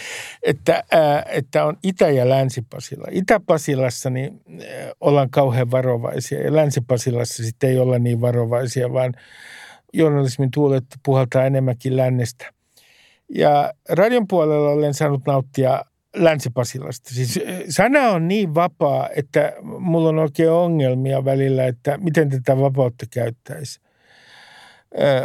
että, 0.42 0.84
ää, 0.92 1.22
että 1.28 1.64
on 1.64 1.76
Itä- 1.82 2.10
ja 2.10 2.28
Länsi-Pasila. 2.28 3.06
Itä-Pasilassa 3.10 4.10
niin 4.10 4.40
ollaan 5.00 5.30
kauhean 5.30 5.70
varovaisia 5.70 6.42
ja 6.42 6.56
Länsi-Pasilassa 6.56 7.44
sitten 7.44 7.70
ei 7.70 7.78
olla 7.78 7.98
niin 7.98 8.20
varovaisia, 8.20 8.92
vaan– 8.92 9.14
journalismin 9.94 10.50
tuulet 10.50 10.84
puhaltaa 11.04 11.44
enemmänkin 11.44 11.96
lännestä. 11.96 12.52
Ja 13.34 13.74
radion 13.88 14.28
puolella 14.28 14.70
olen 14.70 14.94
saanut 14.94 15.26
nauttia 15.26 15.84
Länsi-Pasilasta. 16.16 17.14
Siis 17.14 17.40
sana 17.68 18.08
on 18.08 18.28
niin 18.28 18.54
vapaa, 18.54 19.08
että 19.16 19.52
mulla 19.62 20.08
on 20.08 20.18
oikein 20.18 20.50
ongelmia 20.50 21.24
välillä, 21.24 21.66
että 21.66 21.98
miten 21.98 22.28
tätä 22.28 22.56
vapautta 22.58 23.06
käyttäisi. 23.10 23.80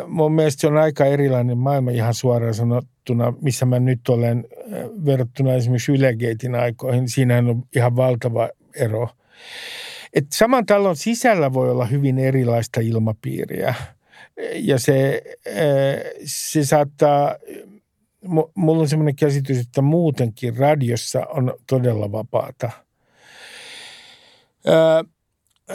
Mun 0.07 0.31
mielestä 0.31 0.61
se 0.61 0.67
on 0.67 0.77
aika 0.77 1.05
erilainen 1.05 1.57
maailma 1.57 1.91
ihan 1.91 2.13
suoraan 2.13 2.53
sanottuna, 2.53 2.98
missä 3.41 3.65
mä 3.65 3.79
nyt 3.79 4.09
olen 4.09 4.45
eh, 4.51 4.83
verrattuna 5.05 5.53
esimerkiksi 5.53 5.91
Ylegeitin 5.91 6.55
aikoihin. 6.55 7.09
Siinähän 7.09 7.47
on 7.47 7.63
ihan 7.75 7.95
valtava 7.95 8.49
ero. 8.75 9.09
Et 10.13 10.25
saman 10.33 10.65
talon 10.65 10.95
sisällä 10.95 11.53
voi 11.53 11.71
olla 11.71 11.85
hyvin 11.85 12.19
erilaista 12.19 12.79
ilmapiiriä– 12.79 13.73
ja 14.53 14.79
se, 14.79 15.23
se 16.25 16.65
saattaa, 16.65 17.35
mulla 18.55 18.81
on 18.81 18.89
semmoinen 18.89 19.15
käsitys, 19.15 19.57
että 19.57 19.81
muutenkin 19.81 20.57
radiossa 20.57 21.25
on 21.29 21.53
todella 21.67 22.11
vapaata. 22.11 22.71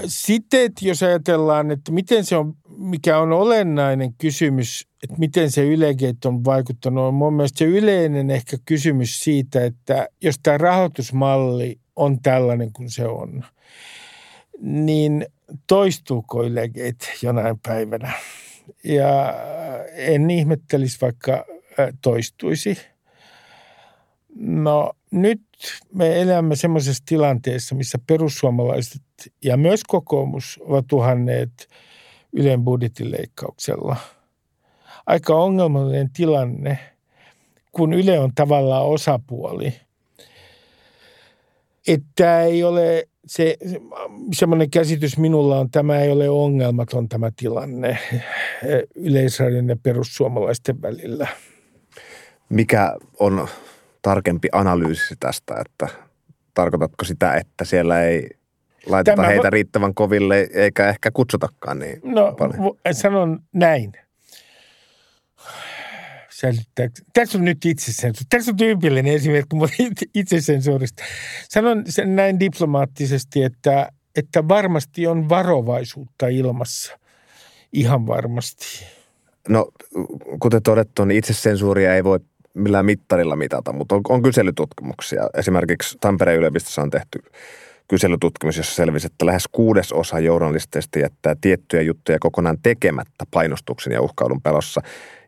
Sitten, 0.07 0.73
jos 0.81 1.03
ajatellaan, 1.03 1.71
että 1.71 1.93
miten 1.93 2.25
se 2.25 2.37
on, 2.37 2.55
mikä 2.77 3.19
on 3.19 3.33
olennainen 3.33 4.15
kysymys, 4.15 4.89
että 5.05 5.19
miten 5.19 5.51
se 5.51 5.65
ylegeit 5.65 6.25
on 6.25 6.45
vaikuttanut, 6.45 7.05
on 7.05 7.15
mun 7.15 7.35
mielestä 7.35 7.59
se 7.59 7.65
yleinen 7.65 8.31
ehkä 8.31 8.57
kysymys 8.65 9.21
siitä, 9.21 9.65
että 9.65 10.09
jos 10.23 10.35
tämä 10.43 10.59
rahoitusmalli 10.59 11.79
on 11.97 12.23
tällainen 12.23 12.73
kuin 12.73 12.91
se 12.91 13.07
on, 13.07 13.45
niin 14.61 15.27
toistuuko 15.67 16.45
ylegeit 16.45 17.11
jonain 17.23 17.59
päivänä? 17.67 18.13
ja 18.85 19.35
en 19.93 20.31
ihmettelisi, 20.31 20.99
vaikka 21.01 21.47
toistuisi. 22.03 22.79
No 24.37 24.93
nyt 25.11 25.43
me 25.95 26.23
elämme 26.23 26.57
semmoisessa 26.57 27.03
tilanteessa, 27.07 27.75
missä 27.75 27.99
perussuomalaiset 28.07 29.03
ja 29.45 29.57
myös 29.57 29.85
kokoomus 29.85 30.61
ovat 30.63 30.87
tuhanneet 30.87 31.69
Ylen 32.33 32.65
budjettileikkauksella. 32.65 33.97
Aika 35.07 35.35
ongelmallinen 35.35 36.11
tilanne, 36.11 36.79
kun 37.73 37.93
Yle 37.93 38.19
on 38.19 38.31
tavallaan 38.35 38.87
osapuoli. 38.87 39.75
Että 41.89 42.41
ei 42.41 42.65
ole 42.65 43.09
se, 43.27 43.57
semmoinen 44.33 44.71
käsitys 44.71 45.19
minulla 45.19 45.59
on, 45.59 45.71
tämä 45.71 45.99
ei 45.99 46.11
ole 46.11 46.29
ongelmaton 46.29 47.09
tämä 47.09 47.31
tilanne 47.37 47.99
yleisradion 48.95 49.69
ja 49.69 49.77
perussuomalaisten 49.83 50.83
välillä. 50.83 51.29
Mikä 52.49 52.97
on 53.19 53.49
tarkempi 54.03 54.49
analyysi 54.53 55.15
tästä, 55.21 55.55
että 55.67 55.89
tarkoitatko 56.55 57.05
sitä, 57.05 57.35
että 57.35 57.65
siellä 57.65 58.03
ei 58.03 58.29
laiteta 58.87 59.17
tämä 59.17 59.29
heitä 59.29 59.51
riittävän 59.51 59.95
koville 59.95 60.49
eikä 60.53 60.89
ehkä 60.89 61.11
kutsutakaan 61.11 61.79
niin 61.79 62.01
no, 62.03 62.33
paljon? 62.33 62.77
sanon 62.93 63.41
näin. 63.53 63.93
Tässä 67.13 67.39
on 67.39 67.45
nyt 67.45 67.65
itsesensuuri. 67.65 68.27
Tässä 68.31 68.51
on 68.51 68.57
tyypillinen 68.57 69.15
esimerkki 69.15 69.57
itsesensuurista. 70.15 71.03
Sanon 71.49 71.83
sen 71.89 72.17
näin 72.17 72.41
diplomaattisesti, 72.41 73.43
että, 73.43 73.89
että 74.17 74.49
varmasti 74.49 75.07
on 75.07 75.29
varovaisuutta 75.29 76.29
ilmassa. 76.29 76.99
Ihan 77.73 78.07
varmasti. 78.07 78.85
No, 79.49 79.69
kuten 80.41 80.63
todettu, 80.63 81.05
niin 81.05 81.19
itsesensuuria 81.19 81.95
ei 81.95 82.05
voi 82.05 82.21
millään 82.55 82.87
mittarilla 82.87 83.37
mitata, 83.37 83.73
mutta 83.73 83.95
on, 83.95 84.01
on 84.09 84.23
kyselytutkimuksia. 84.23 85.23
Esimerkiksi 85.39 85.99
Tampereen 86.01 86.39
yliopistossa 86.39 86.83
on 86.83 86.91
tehty 86.91 87.19
kyselytutkimus, 87.89 88.57
jossa 88.57 88.75
selvisi, 88.75 89.07
että 89.07 89.27
lähes 89.27 89.49
kuudesosa 89.53 90.19
journalisteista 90.19 90.99
jättää 90.99 91.35
tiettyjä 91.41 91.83
juttuja 91.83 92.19
kokonaan 92.19 92.59
tekemättä 92.63 93.25
painostuksen 93.31 93.93
ja 93.93 94.01
uhkailun 94.03 94.43
pelossa. 94.43 94.81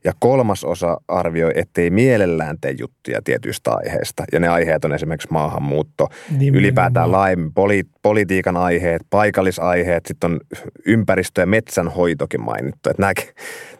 Ja 0.04 0.12
kolmas 0.18 0.64
osa 0.64 0.96
arvioi, 1.08 1.50
ettei 1.54 1.90
mielellään 1.90 2.56
tee 2.60 2.74
juttuja 2.78 3.22
tietyistä 3.24 3.70
aiheista. 3.70 4.24
Ja 4.32 4.40
ne 4.40 4.48
aiheet 4.48 4.84
on 4.84 4.94
esimerkiksi 4.94 5.28
maahanmuutto, 5.30 6.08
Nimenomaan. 6.30 6.54
ylipäätään 6.54 7.12
laajemmin 7.12 7.50
poli- 7.50 7.90
politiikan 8.02 8.56
aiheet, 8.56 9.02
paikallisaiheet, 9.10 10.06
sitten 10.06 10.30
on 10.32 10.40
ympäristö- 10.86 11.40
ja 11.40 11.46
metsänhoitokin 11.46 12.40
mainittu. 12.40 12.90
Että 12.90 13.02
nämäkin, 13.02 13.28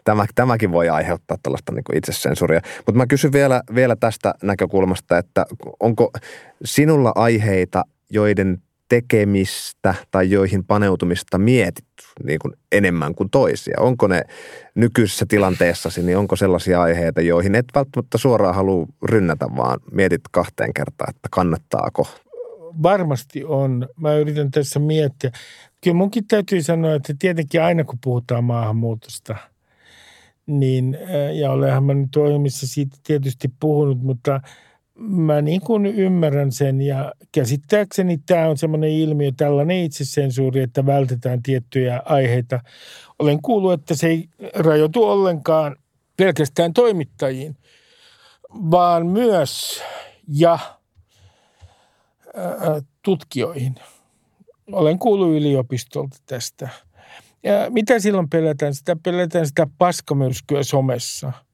tämä, 0.03 0.25
tämäkin 0.35 0.71
voi 0.71 0.89
aiheuttaa 0.89 1.37
tällaista 1.43 1.71
niin 1.71 1.97
itsesensuuria. 1.97 2.61
Mutta 2.77 2.97
mä 2.97 3.07
kysyn 3.07 3.31
vielä, 3.31 3.61
vielä 3.75 3.95
tästä 3.95 4.33
näkökulmasta, 4.43 5.17
että 5.17 5.45
onko 5.79 6.11
sinulla 6.65 7.11
aiheita, 7.15 7.83
joiden 8.09 8.57
tekemistä 8.89 9.95
tai 10.11 10.31
joihin 10.31 10.63
paneutumista 10.63 11.37
mietit 11.37 11.85
niin 12.23 12.39
kuin 12.39 12.53
enemmän 12.71 13.15
kuin 13.15 13.29
toisia? 13.29 13.77
Onko 13.79 14.07
ne 14.07 14.21
nykyisessä 14.75 15.25
tilanteessasi, 15.29 16.03
niin 16.03 16.17
onko 16.17 16.35
sellaisia 16.35 16.81
aiheita, 16.81 17.21
joihin 17.21 17.55
et 17.55 17.65
välttämättä 17.75 18.17
suoraan 18.17 18.55
halua 18.55 18.87
rynnätä, 19.03 19.45
vaan 19.55 19.79
mietit 19.91 20.21
kahteen 20.31 20.73
kertaan, 20.73 21.09
että 21.09 21.29
kannattaako? 21.31 22.07
Varmasti 22.83 23.43
on. 23.43 23.87
Mä 23.99 24.15
yritän 24.15 24.51
tässä 24.51 24.79
miettiä. 24.79 25.31
Kyllä 25.83 25.97
munkin 25.97 26.27
täytyy 26.27 26.61
sanoa, 26.61 26.93
että 26.93 27.13
tietenkin 27.19 27.63
aina 27.63 27.83
kun 27.83 27.99
puhutaan 28.03 28.43
maahanmuutosta, 28.43 29.35
niin, 30.47 30.97
ja 31.33 31.51
olenhan 31.51 31.83
mä 31.83 31.93
nyt 31.93 32.15
ohjelmissa 32.15 32.67
siitä 32.67 32.97
tietysti 33.03 33.51
puhunut, 33.59 34.01
mutta– 34.01 34.41
mä 34.97 35.41
niin 35.41 35.61
kuin 35.61 35.85
ymmärrän 35.85 36.51
sen 36.51 36.81
ja 36.81 37.13
käsittääkseni 37.31 38.17
tämä 38.17 38.47
on 38.47 38.57
semmoinen 38.57 38.89
ilmiö, 38.89 39.31
tällainen 39.37 39.83
itsesensuuri, 39.83 40.61
että 40.61 40.85
vältetään 40.85 41.43
tiettyjä 41.43 42.01
aiheita. 42.05 42.59
Olen 43.19 43.41
kuullut, 43.41 43.73
että 43.73 43.95
se 43.95 44.07
ei 44.07 44.29
rajoitu 44.55 45.03
ollenkaan 45.03 45.75
pelkästään 46.17 46.73
toimittajiin, 46.73 47.57
vaan 48.53 49.07
myös 49.07 49.83
ja 50.27 50.59
tutkijoihin. 53.01 53.75
Olen 54.71 54.99
kuullut 54.99 55.35
yliopistolta 55.35 56.17
tästä. 56.25 56.69
Ja 57.43 57.53
mitä 57.69 57.99
silloin 57.99 58.29
pelätään? 58.29 58.75
Sitä 58.75 58.95
pelätään 59.03 59.47
sitä 59.47 59.67
paskamyrskyä 59.77 60.63
somessa– 60.63 61.33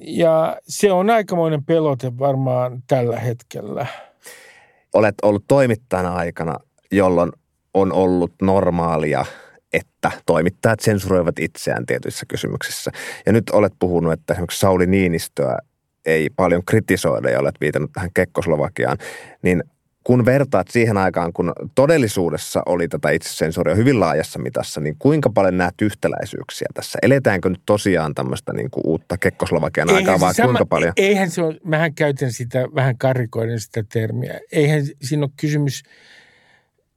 ja 0.00 0.56
se 0.62 0.92
on 0.92 1.10
aikamoinen 1.10 1.64
pelote 1.64 2.18
varmaan 2.18 2.82
tällä 2.86 3.18
hetkellä. 3.18 3.86
Olet 4.94 5.14
ollut 5.22 5.44
toimittajana 5.48 6.14
aikana, 6.14 6.58
jolloin 6.92 7.32
on 7.74 7.92
ollut 7.92 8.32
normaalia, 8.42 9.24
että 9.72 10.10
toimittajat 10.26 10.80
sensuroivat 10.80 11.38
itseään 11.38 11.86
tietyissä 11.86 12.26
kysymyksissä. 12.28 12.90
Ja 13.26 13.32
nyt 13.32 13.50
olet 13.50 13.72
puhunut, 13.78 14.12
että 14.12 14.32
esimerkiksi 14.32 14.60
Sauli 14.60 14.86
Niinistöä 14.86 15.58
ei 16.06 16.30
paljon 16.36 16.64
kritisoida 16.64 17.30
ja 17.30 17.40
olet 17.40 17.54
viitannut 17.60 17.92
tähän 17.92 18.10
Kekkoslovakiaan, 18.14 18.98
niin 19.42 19.62
kun 20.10 20.24
vertaat 20.24 20.68
siihen 20.68 20.96
aikaan, 20.96 21.32
kun 21.32 21.52
todellisuudessa 21.74 22.62
oli 22.66 22.88
tätä 22.88 23.10
itsesensuuria 23.10 23.74
hyvin 23.74 24.00
laajassa 24.00 24.38
mitassa, 24.38 24.80
niin 24.80 24.96
kuinka 24.98 25.30
paljon 25.30 25.56
näet 25.56 25.74
yhtäläisyyksiä 25.82 26.68
tässä? 26.74 26.98
Eletäänkö 27.02 27.48
nyt 27.48 27.62
tosiaan 27.66 28.14
tämmöistä 28.14 28.52
niin 28.52 28.70
kuin 28.70 28.86
uutta 28.86 29.18
Kekkoslovakian 29.18 29.90
aikaa 29.90 30.20
vai 30.20 30.34
sama, 30.34 30.46
kuinka 30.46 30.66
paljon? 30.66 30.92
Eihän 30.96 31.30
se 31.30 31.42
ole, 31.42 31.58
mähän 31.64 31.94
käytän 31.94 32.32
sitä 32.32 32.68
vähän 32.74 32.98
karikoiden 32.98 33.60
sitä 33.60 33.84
termiä. 33.92 34.40
Eihän 34.52 34.82
siinä 35.02 35.22
ole 35.22 35.30
kysymys 35.36 35.82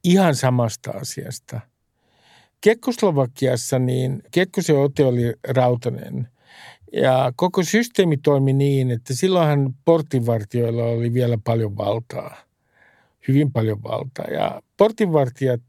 ihan 0.04 0.36
samasta 0.36 0.92
asiasta. 0.92 1.60
Kekkoslovakiassa 2.62 3.80
niin 3.80 4.24
Kekkosen 4.32 4.78
ote 4.78 5.06
oli 5.06 5.34
rautanen 5.48 6.28
ja 6.94 7.34
koko 7.36 7.64
systeemi 7.64 8.18
toimi 8.18 8.54
niin, 8.54 8.92
että 8.92 9.14
silloinhan 9.14 9.76
portinvartijoilla 9.86 10.84
oli 10.84 11.14
vielä 11.14 11.38
paljon 11.44 11.78
valtaa, 11.78 12.53
hyvin 13.28 13.52
paljon 13.52 13.84
valtaa. 13.84 14.26
Ja 14.26 14.62
portinvartijat, 14.78 15.62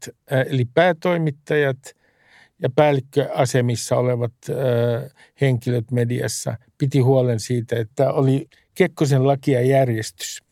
eli 0.49 0.65
päätoimittajat 0.73 1.77
ja 2.61 2.69
päällikköasemissa 2.75 3.97
olevat 3.97 4.33
henkilöt 5.41 5.91
mediassa 5.91 6.57
piti 6.77 6.99
huolen 6.99 7.39
siitä, 7.39 7.79
että 7.79 8.11
oli 8.11 8.47
Kekkosen 8.75 9.27
laki 9.27 9.51
ja 9.51 9.61
järjestys. 9.61 10.43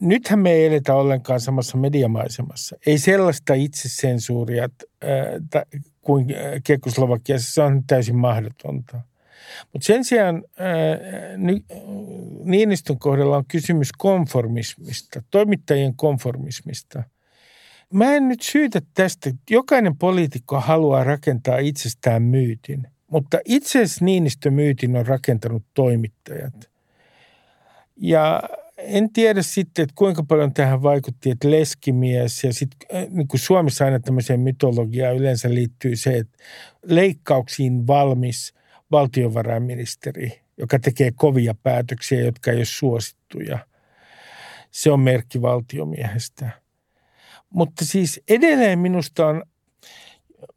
Nythän 0.00 0.38
me 0.38 0.52
ei 0.52 0.66
eletä 0.66 0.94
ollenkaan 0.94 1.40
samassa 1.40 1.76
mediamaisemassa. 1.76 2.76
Ei 2.86 2.98
sellaista 2.98 3.54
itsesensuuria 3.54 4.68
kuin 6.00 6.26
Kekkoslovakiassa, 6.64 7.52
se 7.52 7.62
on 7.62 7.84
täysin 7.86 8.16
mahdotonta. 8.16 9.00
Mutta 9.72 9.86
sen 9.86 10.04
sijaan 10.04 10.44
Niinistön 12.44 12.98
kohdalla 12.98 13.36
on 13.36 13.44
kysymys 13.48 13.92
konformismista, 13.92 15.22
toimittajien 15.30 15.96
konformismista. 15.96 17.02
Mä 17.92 18.14
en 18.14 18.28
nyt 18.28 18.42
syytä 18.42 18.82
tästä. 18.94 19.30
Jokainen 19.50 19.96
poliitikko 19.96 20.60
haluaa 20.60 21.04
rakentaa 21.04 21.58
itsestään 21.58 22.22
myytin, 22.22 22.86
mutta 23.10 23.38
itse 23.44 23.78
asiassa 23.78 24.04
Niinistön 24.04 24.54
myytin 24.54 24.96
on 24.96 25.06
rakentanut 25.06 25.62
toimittajat. 25.74 26.70
Ja 27.96 28.42
en 28.76 29.12
tiedä 29.12 29.42
sitten, 29.42 29.82
että 29.82 29.94
kuinka 29.94 30.22
paljon 30.22 30.54
tähän 30.54 30.82
vaikutti, 30.82 31.30
että 31.30 31.50
leskimies 31.50 32.44
ja 32.44 32.52
sitten 32.52 32.88
niin 33.10 33.28
kuin 33.28 33.40
Suomessa 33.40 33.84
aina 33.84 34.00
tämmöiseen 34.00 34.40
mytologiaan 34.40 35.16
yleensä 35.16 35.54
liittyy 35.54 35.96
se, 35.96 36.16
että 36.16 36.38
leikkauksiin 36.82 37.86
valmis 37.86 38.54
valtiovarainministeri, 38.90 40.40
joka 40.58 40.78
tekee 40.78 41.10
kovia 41.14 41.54
päätöksiä, 41.62 42.20
jotka 42.20 42.50
ei 42.50 42.56
ole 42.56 42.64
suosittuja. 42.64 43.58
Se 44.70 44.90
on 44.90 45.00
merkki 45.00 45.42
valtiomiehestä. 45.42 46.50
Mutta 47.50 47.84
siis 47.84 48.20
edelleen 48.28 48.78
minusta 48.78 49.26
on 49.26 49.42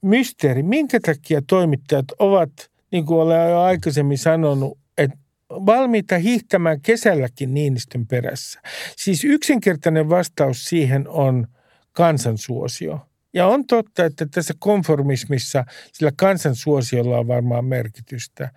mysteeri, 0.02 0.64
minkä 0.64 1.00
takia 1.00 1.42
toimittajat 1.48 2.06
ovat, 2.20 2.52
niin 2.92 3.06
kuin 3.06 3.20
olen 3.20 3.50
jo 3.50 3.62
aikaisemmin 3.62 4.18
sanonut, 4.18 4.78
että 4.98 5.18
valmiita 5.50 6.18
hiihtämään 6.18 6.82
kesälläkin 6.82 7.54
Niinistön 7.54 8.08
perässä. 8.08 8.62
Siis 8.98 9.24
yksinkertainen 9.24 10.10
vastaus 10.10 10.66
siihen 10.66 11.08
on 11.08 11.48
kansansuosio– 11.92 13.00
ja 13.34 13.48
on 13.48 13.68
totta, 13.68 14.06
että 14.06 14.26
tässä 14.26 14.54
konformismissa 14.60 15.66
sillä 15.92 16.12
kansansuosiolla 16.16 17.20
on 17.20 17.28
varmaan 17.28 17.66
merkitystä. 17.66 18.50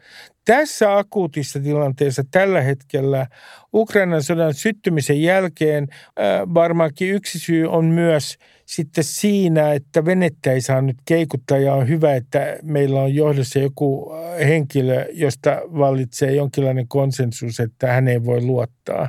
Tässä 0.44 0.98
akuutissa 0.98 1.60
tilanteessa 1.60 2.22
tällä 2.30 2.60
hetkellä 2.60 3.26
Ukrainan 3.74 4.22
sodan 4.22 4.54
syttymisen 4.54 5.22
jälkeen 5.22 5.88
äh, 5.90 6.14
varmaankin 6.54 7.14
yksi 7.14 7.38
syy 7.38 7.66
on 7.66 7.84
myös 7.84 8.38
sitten 8.66 9.04
siinä, 9.04 9.72
että 9.72 10.04
venettä 10.04 10.52
ei 10.52 10.60
saa 10.60 10.80
nyt 10.80 10.96
keikuttaa 11.04 11.58
ja 11.58 11.74
on 11.74 11.88
hyvä, 11.88 12.14
että 12.14 12.56
meillä 12.62 13.00
on 13.00 13.14
johdossa 13.14 13.58
joku 13.58 14.12
äh, 14.12 14.48
henkilö, 14.48 15.06
josta 15.12 15.62
vallitsee 15.64 16.34
jonkinlainen 16.34 16.88
konsensus, 16.88 17.60
että 17.60 17.92
hän 17.92 18.08
ei 18.08 18.24
voi 18.24 18.40
luottaa. 18.40 19.08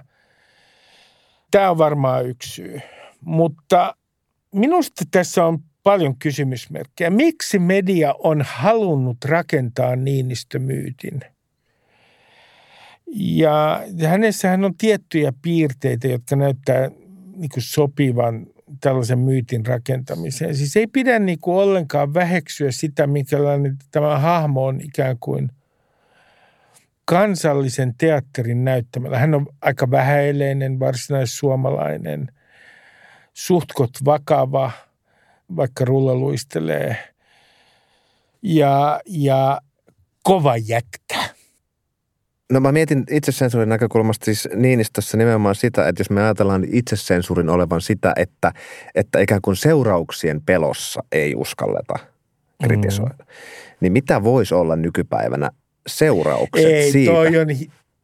Tämä 1.52 1.70
on 1.70 1.78
varmaan 1.78 2.26
yksi 2.26 2.50
syy. 2.50 2.82
Mutta 3.22 3.96
Minusta 4.58 5.04
tässä 5.12 5.46
on 5.46 5.60
paljon 5.84 6.18
kysymysmerkkejä. 6.20 7.10
Miksi 7.10 7.60
media 7.60 8.16
on 8.20 8.42
halunnut 8.46 9.18
rakentaa 9.26 9.96
Niinistö-myytin? 9.96 11.20
Ja 13.16 13.82
hänessähän 14.08 14.66
on 14.66 14.74
tiettyjä 14.78 15.34
piirteitä, 15.42 16.08
jotka 16.08 16.36
näyttää 16.36 16.90
niin 17.36 17.50
sopivan 17.58 18.48
tällaisen 18.82 19.20
myytin 19.20 19.66
rakentamiseen. 19.66 20.56
Siis 20.56 20.78
ei 20.78 20.88
pidä 20.88 21.20
niin 21.20 21.40
kuin 21.40 21.58
ollenkaan 21.58 22.14
väheksyä 22.14 22.72
sitä, 22.72 23.08
minkälainen 23.08 23.78
tämä 23.92 24.20
hahmo 24.20 24.66
on 24.66 24.82
ikään 24.82 25.18
kuin 25.20 25.50
kansallisen 27.06 27.94
teatterin 27.98 28.66
näyttämällä. 28.66 29.20
Hän 29.20 29.36
on 29.36 29.48
aika 29.62 29.92
vähäileinen, 29.92 30.80
varsinaissuomalainen, 30.80 32.28
suhtkot 33.38 33.90
vakava, 34.06 34.72
vaikka 35.56 35.86
rulla 35.86 36.16
luistelee. 36.16 36.98
Ja, 38.42 39.02
ja 39.06 39.62
kova 40.24 40.58
jätkä. 40.58 41.18
No 42.52 42.60
mä 42.60 42.72
mietin 42.72 43.04
itsesensuurin 43.12 43.70
näkökulmasta 43.70 44.26
siis 44.26 44.50
Niinistössä 44.56 45.18
nimenomaan 45.18 45.56
sitä, 45.56 45.88
että 45.88 46.02
jos 46.02 46.10
me 46.10 46.24
ajatellaan 46.24 46.66
itsesensuurin 46.72 47.50
olevan 47.50 47.82
sitä, 47.82 48.14
että, 48.16 48.54
että 48.96 49.20
ikään 49.20 49.42
kuin 49.42 49.56
seurauksien 49.56 50.42
pelossa 50.42 51.04
ei 51.12 51.36
uskalleta 51.36 52.00
kritisoida, 52.64 53.24
mm. 53.24 53.26
niin 53.80 53.94
mitä 53.94 54.24
voisi 54.24 54.54
olla 54.54 54.76
nykypäivänä 54.76 55.50
seuraukset 55.88 56.66
ei, 56.66 56.92
siitä, 56.92 57.12
toi 57.12 57.38
on, 57.38 57.48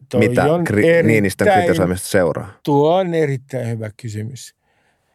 toi 0.09 0.27
mitä 0.29 0.53
on 0.53 0.67
kri- 0.67 1.03
Niinistön 1.03 1.47
kritisoimista 1.53 2.07
seuraa? 2.07 2.53
Tuo 2.63 2.95
on 2.95 3.13
erittäin 3.13 3.67
hyvä 3.69 3.89
kysymys. 3.97 4.62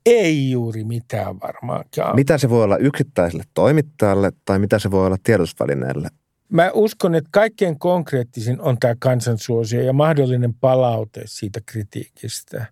Ei 0.07 0.51
juuri 0.51 0.85
mitään 0.85 1.41
varmaankaan. 1.41 2.17
Mitä 2.17 2.39
se 2.39 2.51
voi 2.51 2.65
olla 2.65 2.77
yksittäiselle 2.77 3.45
toimittajalle 3.55 4.33
tai 4.45 4.59
mitä 4.59 4.79
se 4.79 4.91
voi 4.91 5.07
olla 5.07 5.17
tiedotusvälineelle? 5.23 6.09
Mä 6.49 6.71
uskon, 6.75 7.15
että 7.15 7.29
kaikkein 7.33 7.79
konkreettisin 7.79 8.61
on 8.61 8.79
tämä 8.79 8.95
kansansuosio 8.99 9.83
ja 9.83 9.93
mahdollinen 9.93 10.55
palaute 10.55 11.23
siitä 11.25 11.61
kritiikistä. 11.67 12.67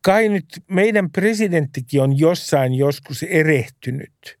Kai 0.00 0.28
nyt 0.28 0.44
meidän 0.68 1.10
presidenttikin 1.10 2.02
on 2.02 2.18
jossain 2.18 2.74
joskus 2.74 3.22
erehtynyt. 3.22 4.38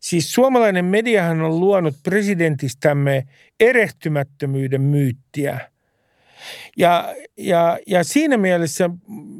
Siis 0.00 0.32
suomalainen 0.32 0.84
mediahan 0.84 1.40
on 1.40 1.60
luonut 1.60 1.94
presidentistämme 2.02 3.26
erehtymättömyyden 3.60 4.80
myyttiä– 4.82 5.60
ja, 6.76 7.14
ja, 7.36 7.78
ja 7.86 8.04
siinä 8.04 8.36
mielessä 8.36 8.90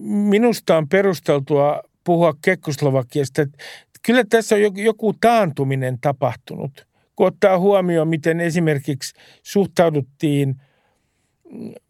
minusta 0.07 0.77
on 0.77 0.89
perusteltua 0.89 1.83
puhua 2.05 2.35
Kekkoslovakiasta, 2.43 3.43
että 3.43 3.59
kyllä 4.03 4.25
tässä 4.31 4.55
on 4.55 4.61
joku 4.77 5.13
taantuminen 5.21 5.99
tapahtunut, 6.01 6.87
kun 7.17 7.27
ottaa 7.27 7.59
huomioon, 7.59 8.09
miten 8.09 8.41
esimerkiksi 8.41 9.15
suhtauduttiin 9.43 10.61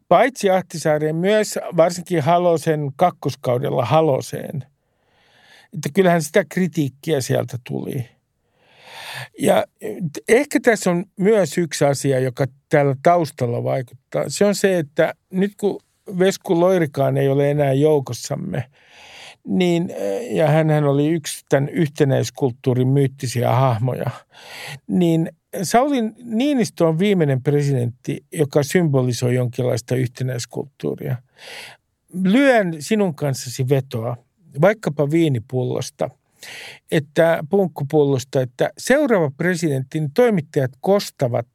paitsi 0.08 0.50
Ahtisaareen 0.50 1.16
myös 1.16 1.58
varsinkin 1.76 2.22
Halosen 2.22 2.90
kakkoskaudella 2.96 3.84
Haloseen. 3.84 4.64
Että 5.74 5.88
kyllähän 5.94 6.22
sitä 6.22 6.44
kritiikkiä 6.44 7.20
sieltä 7.20 7.58
tuli. 7.68 8.17
Ja 9.38 9.64
ehkä 10.28 10.60
tässä 10.60 10.90
on 10.90 11.04
myös 11.16 11.58
yksi 11.58 11.84
asia, 11.84 12.18
joka 12.18 12.46
täällä 12.68 12.96
taustalla 13.02 13.64
vaikuttaa. 13.64 14.24
Se 14.28 14.44
on 14.44 14.54
se, 14.54 14.78
että 14.78 15.14
nyt 15.32 15.52
kun 15.60 15.80
Vesku 16.18 16.60
Loirikaan 16.60 17.16
ei 17.16 17.28
ole 17.28 17.50
enää 17.50 17.72
joukossamme, 17.72 18.64
niin, 19.44 19.92
ja 20.30 20.48
hän 20.48 20.84
oli 20.84 21.08
yksi 21.08 21.44
tämän 21.48 21.68
yhtenäiskulttuurin 21.68 22.88
myyttisiä 22.88 23.52
hahmoja, 23.52 24.10
niin 24.86 25.32
Sauli 25.62 26.02
Niinistö 26.24 26.86
on 26.86 26.98
viimeinen 26.98 27.42
presidentti, 27.42 28.24
joka 28.32 28.62
symbolisoi 28.62 29.34
jonkinlaista 29.34 29.94
yhtenäiskulttuuria. 29.94 31.16
Lyön 32.24 32.76
sinun 32.78 33.14
kanssasi 33.14 33.68
vetoa, 33.68 34.16
vaikkapa 34.60 35.10
viinipullosta– 35.10 36.10
että 36.90 37.44
punkkupullosta, 37.50 38.40
että 38.40 38.70
seuraava 38.78 39.30
presidentti, 39.36 40.00
niin 40.00 40.10
toimittajat 40.14 40.70
kostavat 40.80 41.46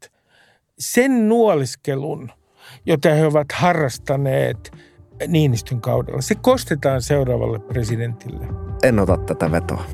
sen 0.79 1.29
nuoliskelun, 1.29 2.31
jota 2.85 3.09
he 3.09 3.25
ovat 3.25 3.51
harrastaneet 3.53 4.71
Niinistön 5.27 5.81
kaudella. 5.81 6.21
Se 6.21 6.35
kostetaan 6.35 7.01
seuraavalle 7.01 7.59
presidentille. 7.59 8.45
En 8.83 8.99
ota 8.99 9.17
tätä 9.17 9.51
vetoa. 9.51 9.85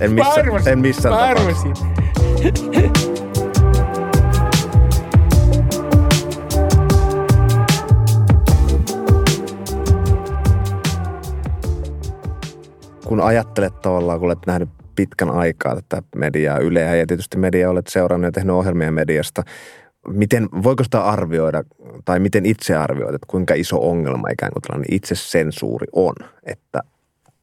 En 0.00 0.12
missään, 0.12 0.68
en 0.68 0.78
missään 0.78 1.36
tapauksessa. 1.36 1.86
Kun 13.08 13.20
ajattelet 13.20 13.80
tavallaan, 13.80 14.18
kun 14.18 14.26
olet 14.26 14.46
nähnyt 14.46 14.68
pitkän 14.96 15.30
aikaa 15.30 15.74
tätä 15.74 16.02
mediaa, 16.16 16.58
Yleä 16.58 16.94
ja 16.94 17.06
tietysti 17.06 17.38
media 17.38 17.70
olet 17.70 17.86
seurannut 17.86 18.28
ja 18.28 18.32
tehnyt 18.32 18.54
ohjelmia 18.54 18.92
mediasta, 18.92 19.42
miten, 20.08 20.48
voiko 20.62 20.84
sitä 20.84 21.04
arvioida 21.04 21.64
tai 22.04 22.18
miten 22.18 22.46
itse 22.46 22.76
arvioit, 22.76 23.14
että 23.14 23.26
kuinka 23.30 23.54
iso 23.54 23.88
ongelma 23.90 24.28
ikään 24.28 24.52
kuin 24.52 24.62
tällainen 24.62 24.94
itsesensuuri 24.94 25.86
on, 25.92 26.14
että 26.44 26.80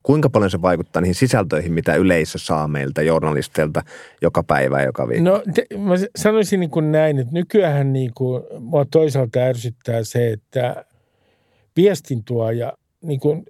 kuinka 0.04 0.30
paljon 0.30 0.52
se 0.52 0.62
vaikuttaa 0.62 1.02
niihin 1.02 1.16
sisältöihin, 1.16 1.74
mitä 1.74 1.96
yleisö 1.96 2.38
saa 2.38 2.68
meiltä 2.68 3.02
journalisteilta 3.02 3.82
joka 4.22 4.44
päivä 4.44 4.80
ja 4.80 4.86
joka 4.86 5.08
viikko? 5.08 5.30
No 5.30 5.44
te, 5.54 5.66
mä 5.78 5.94
sanoisin 6.16 6.60
niin 6.60 6.70
kuin 6.70 6.92
näin, 6.92 7.20
että 7.20 7.34
nykyään 7.34 7.94
niin 7.94 8.12
kuin, 8.16 8.44
mua 8.60 8.86
toisaalta 8.92 9.40
ärsyttää 9.40 10.04
se, 10.04 10.32
että 10.32 10.86
viestintuoja, 11.76 12.74
niin 13.02 13.20
kuin 13.20 13.46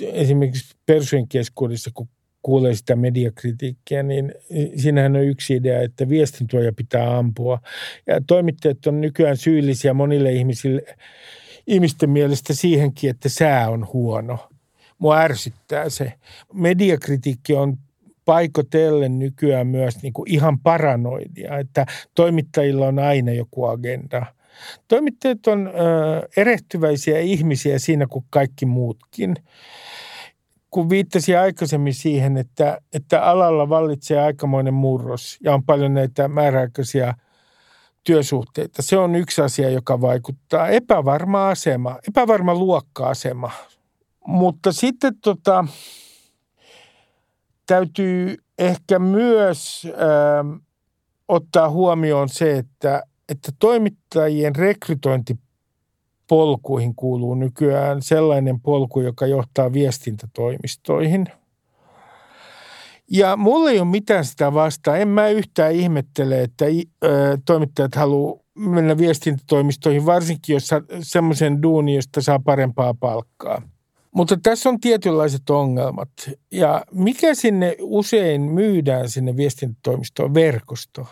esimerkiksi 0.00 0.76
persujen 0.86 1.28
keskuudessa, 1.28 1.90
kun 1.94 2.08
kuulee 2.42 2.74
sitä 2.74 2.96
mediakritiikkiä, 2.96 4.02
niin 4.02 4.34
siinähän 4.76 5.16
on 5.16 5.24
yksi 5.24 5.54
idea, 5.54 5.82
että 5.82 6.08
viestintuoja 6.08 6.72
pitää 6.72 7.18
ampua. 7.18 7.58
Ja 8.06 8.20
toimittajat 8.26 8.86
on 8.86 9.00
nykyään 9.00 9.36
syyllisiä 9.36 9.94
monille 9.94 10.32
ihmisille, 10.32 10.82
ihmisten 11.66 12.10
mielestä 12.10 12.54
siihenkin, 12.54 13.10
että 13.10 13.28
sää 13.28 13.70
on 13.70 13.88
huono. 13.92 14.48
Mua 14.98 15.18
ärsyttää 15.18 15.90
se. 15.90 16.12
Mediakritiikki 16.52 17.54
on 17.54 17.78
paikotellen 18.24 19.18
nykyään 19.18 19.66
myös 19.66 20.02
niin 20.02 20.12
kuin 20.12 20.30
ihan 20.30 20.58
paranoidia, 20.58 21.58
että 21.58 21.86
toimittajilla 22.14 22.86
on 22.86 22.98
aina 22.98 23.32
joku 23.32 23.64
agenda. 23.64 24.26
Toimittajat 24.88 25.46
on 25.46 25.66
ö, 25.66 25.72
erehtyväisiä 26.36 27.18
ihmisiä 27.18 27.78
siinä 27.78 28.06
kuin 28.06 28.24
kaikki 28.30 28.66
muutkin 28.66 29.36
kun 30.72 30.90
viittasin 30.90 31.38
aikaisemmin 31.38 31.94
siihen, 31.94 32.36
että, 32.36 32.78
että 32.92 33.22
alalla 33.22 33.68
vallitsee 33.68 34.20
aikamoinen 34.20 34.74
murros 34.74 35.38
ja 35.44 35.54
on 35.54 35.64
paljon 35.64 35.94
näitä 35.94 36.28
määräaikaisia 36.28 37.14
työsuhteita. 38.04 38.82
Se 38.82 38.98
on 38.98 39.14
yksi 39.14 39.42
asia, 39.42 39.70
joka 39.70 40.00
vaikuttaa. 40.00 40.68
Epävarma 40.68 41.48
asema, 41.48 41.98
epävarma 42.08 42.54
luokka-asema. 42.54 43.50
Mutta 44.26 44.72
sitten 44.72 45.12
tota, 45.20 45.64
täytyy 47.66 48.36
ehkä 48.58 48.98
myös 48.98 49.86
äh, 49.86 50.62
ottaa 51.28 51.70
huomioon 51.70 52.28
se, 52.28 52.58
että, 52.58 53.02
että 53.28 53.52
toimittajien 53.58 54.56
rekrytointi 54.56 55.38
polkuihin 56.28 56.94
kuuluu 56.94 57.34
nykyään 57.34 58.02
sellainen 58.02 58.60
polku, 58.60 59.00
joka 59.00 59.26
johtaa 59.26 59.72
viestintätoimistoihin. 59.72 61.26
Ja 63.10 63.36
mulla 63.36 63.70
ei 63.70 63.80
ole 63.80 63.88
mitään 63.88 64.24
sitä 64.24 64.54
vastaan. 64.54 65.00
En 65.00 65.08
mä 65.08 65.28
yhtään 65.28 65.72
ihmettele, 65.72 66.42
että 66.42 66.64
toimittajat 67.44 67.94
haluaa 67.94 68.42
mennä 68.54 68.98
viestintätoimistoihin, 68.98 70.06
varsinkin 70.06 70.54
jos 70.54 70.70
semmoisen 71.00 71.62
duuni, 71.62 71.94
josta 71.94 72.20
saa 72.20 72.38
parempaa 72.38 72.94
palkkaa. 72.94 73.62
Mutta 74.14 74.36
tässä 74.42 74.68
on 74.68 74.80
tietynlaiset 74.80 75.50
ongelmat. 75.50 76.08
Ja 76.50 76.84
mikä 76.92 77.34
sinne 77.34 77.76
usein 77.80 78.42
myydään 78.42 79.08
sinne 79.08 79.36
viestintätoimistoon? 79.36 80.34
Verkosto. 80.34 81.06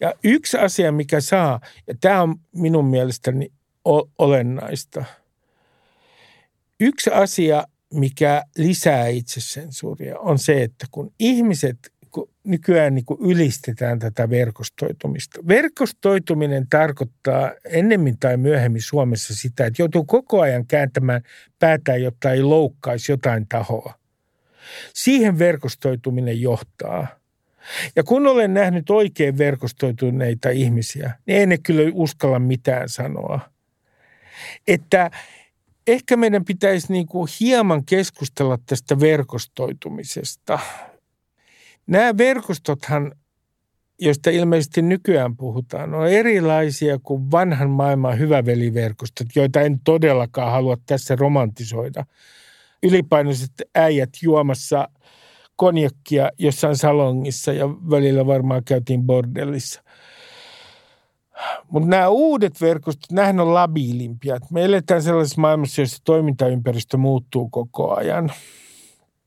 Ja 0.00 0.14
yksi 0.24 0.56
asia, 0.58 0.92
mikä 0.92 1.20
saa, 1.20 1.60
ja 1.86 1.94
tämä 2.00 2.22
on 2.22 2.36
minun 2.52 2.84
mielestäni 2.84 3.52
olennaista. 4.18 5.04
Yksi 6.80 7.10
asia, 7.10 7.64
mikä 7.94 8.42
lisää 8.58 9.06
itsesensuuria, 9.06 10.18
on 10.18 10.38
se, 10.38 10.62
että 10.62 10.86
kun 10.90 11.12
ihmiset 11.18 11.92
kun 12.10 12.30
nykyään 12.44 12.94
niin 12.94 13.04
kuin 13.04 13.20
ylistetään 13.20 13.98
tätä 13.98 14.30
verkostoitumista. 14.30 15.40
Verkostoituminen 15.48 16.66
tarkoittaa 16.70 17.52
ennemmin 17.64 18.18
tai 18.18 18.36
myöhemmin 18.36 18.82
Suomessa 18.82 19.34
sitä, 19.34 19.66
että 19.66 19.82
joutuu 19.82 20.04
koko 20.04 20.40
ajan 20.40 20.66
kääntämään 20.66 21.22
päätään, 21.58 22.02
jotta 22.02 22.32
ei 22.32 22.42
loukkaisi 22.42 23.12
jotain 23.12 23.46
tahoa. 23.48 23.94
Siihen 24.94 25.38
verkostoituminen 25.38 26.40
johtaa– 26.40 27.06
ja 27.96 28.02
kun 28.02 28.26
olen 28.26 28.54
nähnyt 28.54 28.90
oikein 28.90 29.38
verkostoituneita 29.38 30.50
ihmisiä, 30.50 31.12
niin 31.26 31.38
ei 31.38 31.46
ne 31.46 31.58
kyllä 31.58 31.90
uskalla 31.94 32.38
mitään 32.38 32.88
sanoa. 32.88 33.40
Että 34.68 35.10
ehkä 35.86 36.16
meidän 36.16 36.44
pitäisi 36.44 36.92
niin 36.92 37.06
kuin 37.06 37.28
hieman 37.40 37.84
keskustella 37.84 38.58
tästä 38.66 39.00
verkostoitumisesta. 39.00 40.58
Nämä 41.86 42.18
verkostothan, 42.18 43.12
joista 44.00 44.30
ilmeisesti 44.30 44.82
nykyään 44.82 45.36
puhutaan, 45.36 45.94
on 45.94 46.08
erilaisia 46.08 46.98
kuin 47.02 47.30
vanhan 47.30 47.70
maailman 47.70 48.18
hyväveliverkostot, 48.18 49.26
joita 49.36 49.60
en 49.60 49.80
todellakaan 49.84 50.52
halua 50.52 50.76
tässä 50.86 51.16
romantisoida. 51.16 52.06
Ylipainoiset 52.82 53.52
äijät 53.74 54.10
juomassa– 54.22 54.88
konjakkia 55.56 56.30
jossain 56.38 56.76
salongissa 56.76 57.52
ja 57.52 57.68
välillä 57.68 58.26
varmaan 58.26 58.64
käytiin 58.64 59.02
bordellissa. 59.02 59.82
Mutta 61.70 61.88
nämä 61.88 62.08
uudet 62.08 62.60
verkostot, 62.60 63.12
nämähän 63.12 63.40
on 63.40 63.54
labiilimpia. 63.54 64.38
Me 64.50 64.64
eletään 64.64 65.02
sellaisessa 65.02 65.40
maailmassa, 65.40 65.82
jossa 65.82 65.98
toimintaympäristö 66.04 66.96
muuttuu 66.96 67.48
koko 67.48 67.94
ajan. 67.94 68.32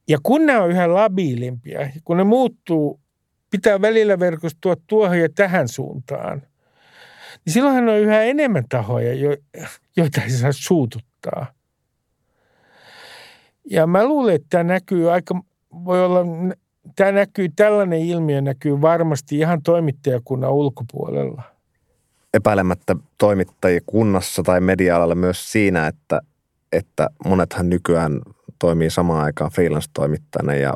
Ja 0.07 0.17
kun 0.23 0.45
nämä 0.45 0.63
on 0.63 0.69
yhä 0.69 0.93
labiilimpia, 0.93 1.79
kun 2.03 2.17
ne 2.17 2.23
muuttuu, 2.23 2.99
pitää 3.49 3.81
välillä 3.81 4.19
verkostua 4.19 4.75
tuohon 4.87 5.19
ja 5.19 5.29
tähän 5.35 5.67
suuntaan, 5.67 6.41
niin 7.45 7.53
silloinhan 7.53 7.89
on 7.89 7.99
yhä 7.99 8.23
enemmän 8.23 8.63
tahoja, 8.69 9.37
joita 9.97 10.21
ei 10.21 10.29
saa 10.29 10.51
suututtaa. 10.51 11.45
Ja 13.71 13.87
mä 13.87 14.05
luulen, 14.05 14.35
että 14.35 14.47
tämä 14.49 14.63
näkyy 14.63 15.11
aika 15.11 15.41
voi 15.85 16.05
olla, 16.05 16.19
tämä 16.95 17.11
näkyy, 17.11 17.49
tällainen 17.55 17.99
ilmiö 17.99 18.41
näkyy 18.41 18.81
varmasti 18.81 19.37
ihan 19.37 19.63
toimittajakunnan 19.63 20.51
ulkopuolella. 20.51 21.41
Epäilemättä 22.33 22.95
toimittajikunnassa 23.17 24.43
tai 24.43 24.61
media-alalla 24.61 25.15
myös 25.15 25.51
siinä, 25.51 25.87
että, 25.87 26.21
että 26.71 27.09
monethan 27.25 27.69
nykyään 27.69 28.21
toimii 28.59 28.89
samaan 28.89 29.23
aikaan 29.23 29.51
freelance-toimittajana 29.51 30.55
ja 30.55 30.73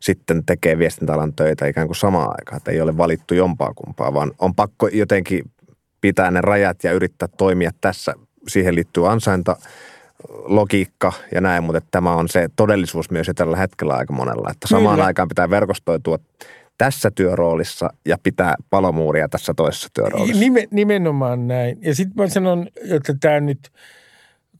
sitten 0.00 0.44
tekee 0.46 0.78
viestintäalan 0.78 1.32
töitä 1.34 1.66
ikään 1.66 1.86
kuin 1.86 1.96
samaan 1.96 2.28
aikaan, 2.28 2.56
että 2.56 2.70
ei 2.70 2.80
ole 2.80 2.96
valittu 2.96 3.34
jompaa 3.34 3.72
kumpaa, 3.74 4.14
vaan 4.14 4.32
on 4.38 4.54
pakko 4.54 4.88
jotenkin 4.88 5.50
pitää 6.00 6.30
ne 6.30 6.40
rajat 6.40 6.84
ja 6.84 6.92
yrittää 6.92 7.28
toimia 7.38 7.70
tässä. 7.80 8.14
Siihen 8.48 8.74
liittyy 8.74 9.10
ansainta 9.10 9.56
logiikka 10.28 11.12
ja 11.34 11.40
näin, 11.40 11.64
mutta 11.64 11.80
tämä 11.90 12.12
on 12.12 12.28
se 12.28 12.48
todellisuus 12.56 13.10
myös 13.10 13.28
jo 13.28 13.34
tällä 13.34 13.56
hetkellä 13.56 13.94
aika 13.94 14.12
monella, 14.12 14.50
että 14.50 14.68
samaan 14.68 14.94
Kyllä. 14.94 15.06
aikaan 15.06 15.28
pitää 15.28 15.50
verkostoitua 15.50 16.18
tässä 16.78 17.10
työroolissa 17.10 17.90
ja 18.06 18.18
pitää 18.22 18.54
palomuuria 18.70 19.28
tässä 19.28 19.54
toisessa 19.56 19.88
työroolissa. 19.94 20.40
Nime, 20.40 20.68
nimenomaan 20.70 21.48
näin. 21.48 21.78
Ja 21.80 21.94
sitten 21.94 22.24
mä 22.24 22.28
sanon, 22.28 22.68
että 22.90 23.14
tämä 23.20 23.40
nyt, 23.40 23.70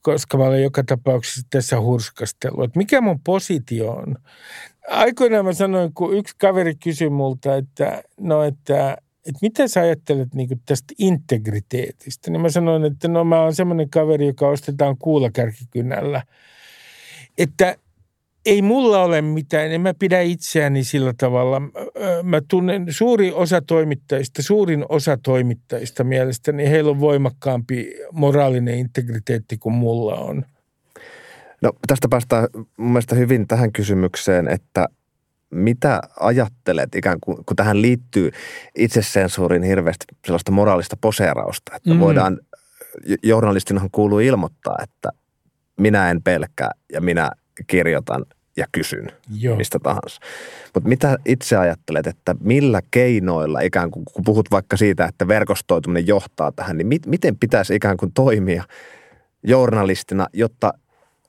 koska 0.01 0.37
mä 0.37 0.43
olen 0.43 0.63
joka 0.63 0.83
tapauksessa 0.83 1.47
tässä 1.49 1.81
hurskastellut, 1.81 2.63
että 2.63 2.77
mikä 2.77 3.01
mun 3.01 3.19
positio 3.19 3.91
on. 3.91 4.15
Aikoinaan 4.89 5.45
mä 5.45 5.53
sanoin, 5.53 5.93
kun 5.93 6.17
yksi 6.17 6.35
kaveri 6.37 6.75
kysyi 6.75 7.09
multa, 7.09 7.55
että 7.55 8.03
no, 8.19 8.43
että 8.43 8.97
että 9.25 9.39
mitä 9.41 9.67
sä 9.67 9.81
ajattelet 9.81 10.33
niin 10.33 10.61
tästä 10.65 10.93
integriteetistä? 10.99 12.31
Niin 12.31 12.41
mä 12.41 12.49
sanoin, 12.49 12.83
että 12.83 13.07
no 13.07 13.23
mä 13.23 13.41
oon 13.41 13.55
semmoinen 13.55 13.89
kaveri, 13.89 14.27
joka 14.27 14.47
ostetaan 14.47 14.97
kuulakärkikynällä. 14.97 16.21
Että 17.37 17.75
ei 18.45 18.61
mulla 18.61 19.03
ole 19.03 19.21
mitään, 19.21 19.71
en 19.71 19.81
mä 19.81 19.93
pidä 19.93 20.21
itseäni 20.21 20.83
sillä 20.83 21.13
tavalla. 21.17 21.61
Mä 22.23 22.41
tunnen 22.47 22.85
suuri 22.89 23.31
osa 23.31 23.61
toimittajista, 23.61 24.41
suurin 24.41 24.85
osa 24.89 25.17
toimittajista 25.17 26.03
mielestäni, 26.03 26.69
heillä 26.69 26.91
on 26.91 26.99
voimakkaampi 26.99 27.93
moraalinen 28.11 28.77
integriteetti 28.77 29.57
kuin 29.57 29.75
mulla 29.75 30.15
on. 30.15 30.45
No 31.61 31.71
tästä 31.87 32.07
päästään 32.09 32.47
mun 32.77 32.91
mielestä 32.91 33.15
hyvin 33.15 33.47
tähän 33.47 33.71
kysymykseen, 33.71 34.47
että– 34.47 34.87
mitä 35.53 36.01
ajattelet 36.19 36.95
ikään 36.95 37.17
kuin, 37.21 37.45
kun 37.45 37.55
tähän 37.55 37.81
liittyy 37.81 38.31
itsesensuurin 38.75 39.63
hirveästi 39.63 40.05
sellaista 40.25 40.51
moraalista 40.51 40.97
poseerausta, 41.01 41.75
että 41.75 41.93
mm. 41.93 41.99
voidaan, 41.99 42.39
journalistinahan 43.23 43.89
kuuluu 43.91 44.19
ilmoittaa, 44.19 44.77
että 44.83 45.09
minä 45.79 46.09
en 46.09 46.23
pelkää 46.23 46.71
ja 46.93 47.01
minä 47.01 47.31
kirjoitan 47.67 48.25
ja 48.57 48.65
kysyn 48.71 49.11
Joo. 49.39 49.55
mistä 49.55 49.79
tahansa. 49.79 50.21
Mutta 50.73 50.89
mitä 50.89 51.17
itse 51.25 51.57
ajattelet, 51.57 52.07
että 52.07 52.35
millä 52.39 52.81
keinoilla 52.91 53.59
ikään 53.59 53.91
kuin, 53.91 54.05
kun 54.05 54.23
puhut 54.23 54.51
vaikka 54.51 54.77
siitä, 54.77 55.05
että 55.05 55.27
verkostoituminen 55.27 56.07
johtaa 56.07 56.51
tähän, 56.51 56.77
niin 56.77 56.87
mit, 56.87 57.05
miten 57.05 57.37
pitäisi 57.37 57.75
ikään 57.75 57.97
kuin 57.97 58.11
toimia 58.13 58.63
journalistina, 59.43 60.27
jotta 60.33 60.73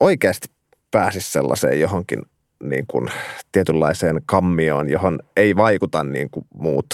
oikeasti 0.01 0.49
pääsisi 0.91 1.33
sellaiseen 1.33 1.81
johonkin 1.81 2.23
niin 2.69 2.85
kuin 2.87 3.11
tietynlaiseen 3.53 4.21
kammioon, 4.27 4.91
johon 4.91 5.19
ei 5.37 5.57
vaikuta 5.57 6.05
niin 6.05 6.31
kuin 6.31 6.47
muut 6.55 6.87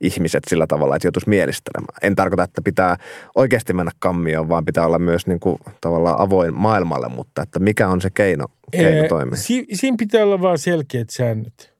ihmiset 0.00 0.42
sillä 0.48 0.66
tavalla, 0.66 0.96
että 0.96 1.06
joutuisi 1.06 1.28
mielistelemään. 1.28 1.98
En 2.02 2.14
tarkoita, 2.14 2.42
että 2.42 2.62
pitää 2.62 2.96
oikeasti 3.34 3.72
mennä 3.72 3.92
kammioon, 3.98 4.48
vaan 4.48 4.64
pitää 4.64 4.86
olla 4.86 4.98
myös 4.98 5.26
niin 5.26 5.40
kuin, 5.40 5.58
tavallaan 5.80 6.20
avoin 6.20 6.54
maailmalle, 6.54 7.08
mutta 7.08 7.42
että 7.42 7.58
mikä 7.58 7.88
on 7.88 8.00
se 8.00 8.10
keino, 8.10 8.46
keino 8.70 9.08
toimia? 9.08 9.36
Si- 9.36 9.66
siinä 9.72 9.96
pitää 9.98 10.24
olla 10.24 10.40
vain 10.40 10.58
selkeät 10.58 11.10
säännöt. 11.10 11.74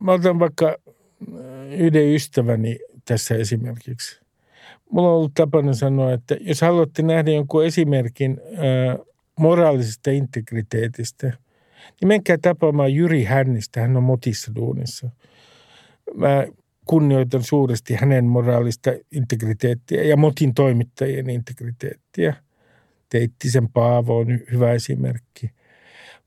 Mä 0.00 0.12
otan 0.12 0.38
vaikka 0.38 0.76
yhden 1.78 2.14
ystäväni 2.14 2.78
tässä 3.04 3.34
esimerkiksi. 3.34 4.20
Mulla 4.90 5.08
on 5.08 5.14
ollut 5.14 5.34
tapana 5.34 5.74
sanoa, 5.74 6.12
että 6.12 6.36
jos 6.40 6.60
haluatte 6.60 7.02
nähdä 7.02 7.30
jonkun 7.30 7.64
esimerkin 7.64 8.40
ää, 8.56 8.98
moraalisesta 9.38 10.10
integriteetistä, 10.10 11.32
niin 12.00 12.08
menkää 12.08 12.38
tapaamaan 12.42 12.94
Jyri 12.94 13.24
Hännistä. 13.24 13.80
Hän 13.80 13.96
on 13.96 14.02
motissa 14.02 14.54
duunissa. 14.54 15.10
Mä 16.14 16.46
kunnioitan 16.84 17.42
suuresti 17.42 17.94
hänen 17.94 18.24
moraalista 18.24 18.90
integriteettiä 19.12 20.02
ja 20.02 20.16
motin 20.16 20.54
toimittajien 20.54 21.30
integriteettiä. 21.30 22.34
Teittisen 23.08 23.68
Paavo 23.68 24.18
on 24.18 24.40
hyvä 24.52 24.72
esimerkki. 24.72 25.50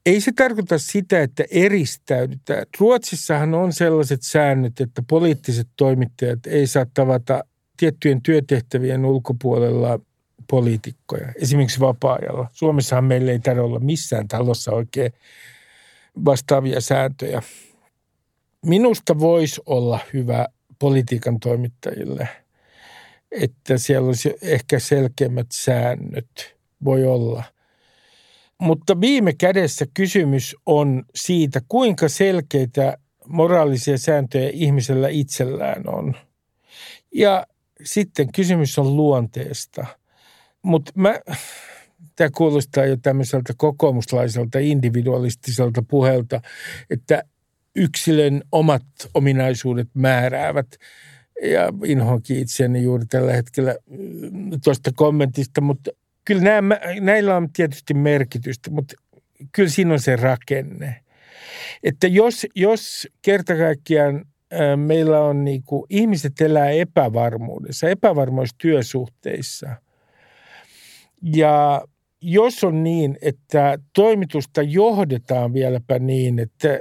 Ei 0.05 0.21
se 0.21 0.31
tarkoita 0.35 0.77
sitä, 0.77 1.21
että 1.21 1.43
eristäydytään. 1.51 2.65
Ruotsissahan 2.79 3.53
on 3.53 3.73
sellaiset 3.73 4.21
säännöt, 4.21 4.81
että 4.81 5.03
poliittiset 5.09 5.67
toimittajat 5.75 6.39
ei 6.47 6.67
saa 6.67 6.85
tavata 6.93 7.43
tiettyjen 7.77 8.21
työtehtävien 8.21 9.05
ulkopuolella 9.05 9.99
poliitikkoja, 10.51 11.33
esimerkiksi 11.35 11.79
vapaa-ajalla. 11.79 12.47
Suomessahan 12.53 13.03
meillä 13.03 13.31
ei 13.31 13.39
tarvitse 13.39 13.61
olla 13.61 13.79
missään 13.79 14.27
talossa 14.27 14.71
oikein 14.71 15.13
vastaavia 16.25 16.81
sääntöjä. 16.81 17.41
Minusta 18.65 19.19
voisi 19.19 19.61
olla 19.65 19.99
hyvä 20.13 20.47
politiikan 20.79 21.39
toimittajille, 21.39 22.27
että 23.31 23.77
siellä 23.77 24.07
olisi 24.07 24.33
ehkä 24.41 24.79
selkeämmät 24.79 25.47
säännöt. 25.51 26.55
Voi 26.83 27.05
olla. 27.05 27.43
Mutta 28.61 29.01
viime 29.01 29.33
kädessä 29.33 29.85
kysymys 29.93 30.55
on 30.65 31.03
siitä, 31.15 31.61
kuinka 31.67 32.09
selkeitä 32.09 32.97
moraalisia 33.27 33.97
sääntöjä 33.97 34.49
ihmisellä 34.53 35.07
itsellään 35.09 35.89
on. 35.89 36.15
Ja 37.15 37.47
sitten 37.83 38.31
kysymys 38.31 38.79
on 38.79 38.95
luonteesta. 38.95 40.00
Mutta 40.61 40.91
tämä 42.15 42.29
kuulostaa 42.37 42.85
jo 42.85 42.97
tämmöiseltä 42.97 43.53
kokoomuslaiselta 43.57 44.59
individualistiselta 44.59 45.83
puhelta, 45.87 46.41
että 46.89 47.23
yksilön 47.75 48.41
omat 48.51 48.83
ominaisuudet 49.13 49.87
määräävät. 49.93 50.67
Ja 51.43 51.73
inhoankin 51.85 52.39
itseäni 52.39 52.83
juuri 52.83 53.05
tällä 53.05 53.33
hetkellä 53.33 53.75
mm, 53.89 54.51
tuosta 54.63 54.91
kommentista, 54.95 55.61
mutta 55.61 55.91
kyllä 56.25 56.41
nämä, 56.41 56.79
näillä 56.99 57.35
on 57.35 57.49
tietysti 57.53 57.93
merkitystä, 57.93 58.71
mutta 58.71 58.95
kyllä 59.51 59.69
siinä 59.69 59.93
on 59.93 59.99
se 59.99 60.15
rakenne. 60.15 61.03
Että 61.83 62.07
jos, 62.07 62.47
jos 62.55 63.07
kerta 63.21 63.57
kaikkiaan 63.57 64.25
meillä 64.75 65.21
on 65.21 65.43
niin 65.43 65.63
kuin, 65.63 65.85
ihmiset 65.89 66.41
elää 66.41 66.69
epävarmuudessa, 66.69 67.89
epävarmoissa 67.89 68.55
työsuhteissa. 68.57 69.69
Ja 71.21 71.81
jos 72.21 72.63
on 72.63 72.83
niin, 72.83 73.17
että 73.21 73.79
toimitusta 73.93 74.61
johdetaan 74.61 75.53
vieläpä 75.53 75.99
niin, 75.99 76.39
että 76.39 76.79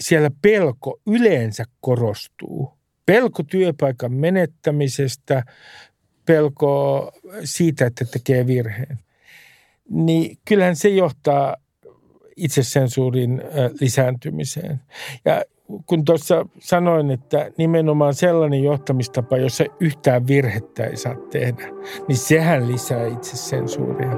siellä 0.00 0.30
pelko 0.42 1.00
yleensä 1.06 1.64
korostuu. 1.80 2.70
Pelko 3.06 3.42
työpaikan 3.42 4.12
menettämisestä, 4.12 5.44
pelko 6.26 7.12
siitä, 7.44 7.86
että 7.86 8.04
tekee 8.04 8.46
virheen. 8.46 8.98
Niin 9.88 10.38
kyllähän 10.44 10.76
se 10.76 10.88
johtaa 10.88 11.56
itsesensuurin 12.36 13.42
lisääntymiseen. 13.80 14.80
Ja 15.24 15.44
kun 15.86 16.04
tuossa 16.04 16.46
sanoin, 16.58 17.10
että 17.10 17.50
nimenomaan 17.58 18.14
sellainen 18.14 18.62
johtamistapa, 18.62 19.36
jossa 19.36 19.64
yhtään 19.80 20.26
virhettä 20.26 20.84
ei 20.84 20.96
saa 20.96 21.14
tehdä, 21.14 21.68
niin 22.08 22.18
sehän 22.18 22.68
lisää 22.68 23.06
itsesensuuria. 23.06 24.10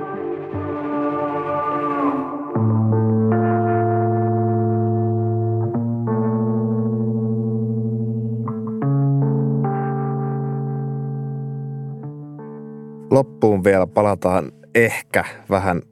Loppuun 13.11 13.65
vielä 13.65 13.87
palataan 13.87 14.53
ehkä 14.75 15.25
vähän 15.51 15.83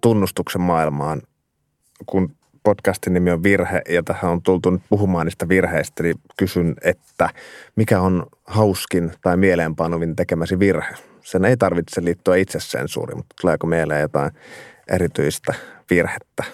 tunnustuksen 0.00 0.60
maailmaan, 0.60 1.22
kun 2.06 2.37
podcastin 2.68 3.14
nimi 3.14 3.30
on 3.30 3.42
Virhe 3.42 3.82
ja 3.88 4.02
tähän 4.02 4.30
on 4.30 4.42
tultu 4.42 4.70
nyt 4.70 4.82
puhumaan 4.88 5.26
niistä 5.26 5.48
virheistä, 5.48 6.02
niin 6.02 6.16
kysyn, 6.36 6.74
että 6.82 7.30
mikä 7.76 8.00
on 8.00 8.26
hauskin 8.44 9.12
tai 9.22 9.36
mieleenpanovin 9.36 10.16
tekemäsi 10.16 10.58
virhe? 10.58 10.94
Sen 11.22 11.44
ei 11.44 11.56
tarvitse 11.56 12.04
liittyä 12.04 12.36
itsesensuuriin, 12.36 13.16
mutta 13.16 13.34
tuleeko 13.40 13.66
mieleen 13.66 14.00
jotain 14.00 14.30
erityistä 14.88 15.54
virhettä? 15.90 16.44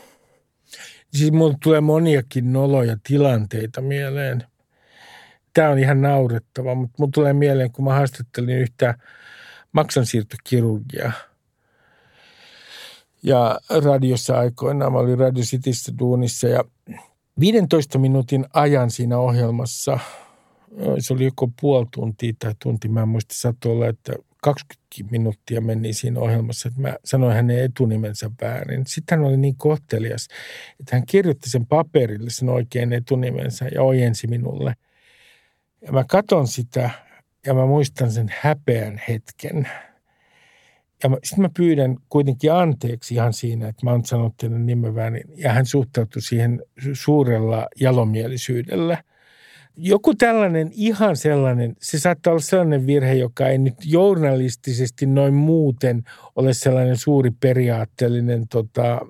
Siis 1.12 1.32
mulle 1.32 1.54
tulee 1.62 1.80
moniakin 1.80 2.52
noloja 2.52 2.96
tilanteita 3.08 3.80
mieleen. 3.80 4.44
Tämä 5.54 5.68
on 5.68 5.78
ihan 5.78 6.02
naurettava, 6.02 6.74
mutta 6.74 6.94
mulle 6.98 7.10
tulee 7.14 7.32
mieleen, 7.32 7.72
kun 7.72 7.84
mä 7.84 7.94
haastattelin 7.94 8.58
yhtä 8.58 8.94
maksansiirtokirurgiaa– 9.72 11.12
ja 13.24 13.60
radiossa 13.84 14.38
aikoinaan. 14.38 14.92
Mä 14.92 14.98
olin 14.98 15.18
Radio 15.18 15.44
Cityssä 15.44 15.92
duunissa 15.98 16.48
ja 16.48 16.64
15 17.40 17.98
minuutin 17.98 18.46
ajan 18.52 18.90
siinä 18.90 19.18
ohjelmassa, 19.18 19.98
se 20.98 21.14
oli 21.14 21.24
joko 21.24 21.50
puoli 21.60 21.86
tuntia 21.94 22.32
tai 22.38 22.54
tunti, 22.62 22.88
mä 22.88 23.02
en 23.02 23.08
muista 23.08 23.34
saattoi 23.34 23.72
olla, 23.72 23.88
että 23.88 24.12
20 24.42 25.10
minuuttia 25.10 25.60
meni 25.60 25.92
siinä 25.92 26.20
ohjelmassa, 26.20 26.68
että 26.68 26.80
mä 26.80 26.96
sanoin 27.04 27.34
hänen 27.34 27.64
etunimensä 27.64 28.30
väärin. 28.40 28.86
Sitten 28.86 29.18
hän 29.18 29.28
oli 29.28 29.36
niin 29.36 29.56
kohtelias, 29.56 30.28
että 30.80 30.96
hän 30.96 31.06
kirjoitti 31.06 31.50
sen 31.50 31.66
paperille 31.66 32.30
sen 32.30 32.48
oikein 32.48 32.92
etunimensä 32.92 33.68
ja 33.74 33.82
ojensi 33.82 34.26
minulle. 34.26 34.74
Ja 35.82 35.92
mä 35.92 36.04
katon 36.08 36.48
sitä 36.48 36.90
ja 37.46 37.54
mä 37.54 37.66
muistan 37.66 38.12
sen 38.12 38.26
häpeän 38.40 39.00
hetken– 39.08 39.68
ja 41.02 41.10
sitten 41.24 41.42
mä 41.42 41.50
pyydän 41.56 41.96
kuitenkin 42.08 42.52
anteeksi 42.52 43.14
ihan 43.14 43.32
siinä, 43.32 43.68
että 43.68 43.86
mä 43.86 43.90
oon 43.90 44.04
sanonut 44.04 44.36
teidän 44.36 44.66
nimen. 44.66 44.94
Ja 45.36 45.52
hän 45.52 45.66
suhtautui 45.66 46.22
siihen 46.22 46.62
suurella 46.92 47.66
jalomielisyydellä. 47.80 49.04
Joku 49.76 50.14
tällainen, 50.14 50.70
ihan 50.72 51.16
sellainen, 51.16 51.76
se 51.80 51.98
saattaa 51.98 52.30
olla 52.30 52.40
sellainen 52.40 52.86
virhe, 52.86 53.14
joka 53.14 53.48
ei 53.48 53.58
nyt 53.58 53.74
journalistisesti 53.84 55.06
noin 55.06 55.34
muuten 55.34 56.02
ole 56.36 56.52
sellainen 56.52 56.96
suuri 56.96 57.30
periaatteellinen 57.30 58.48
tota, 58.48 59.00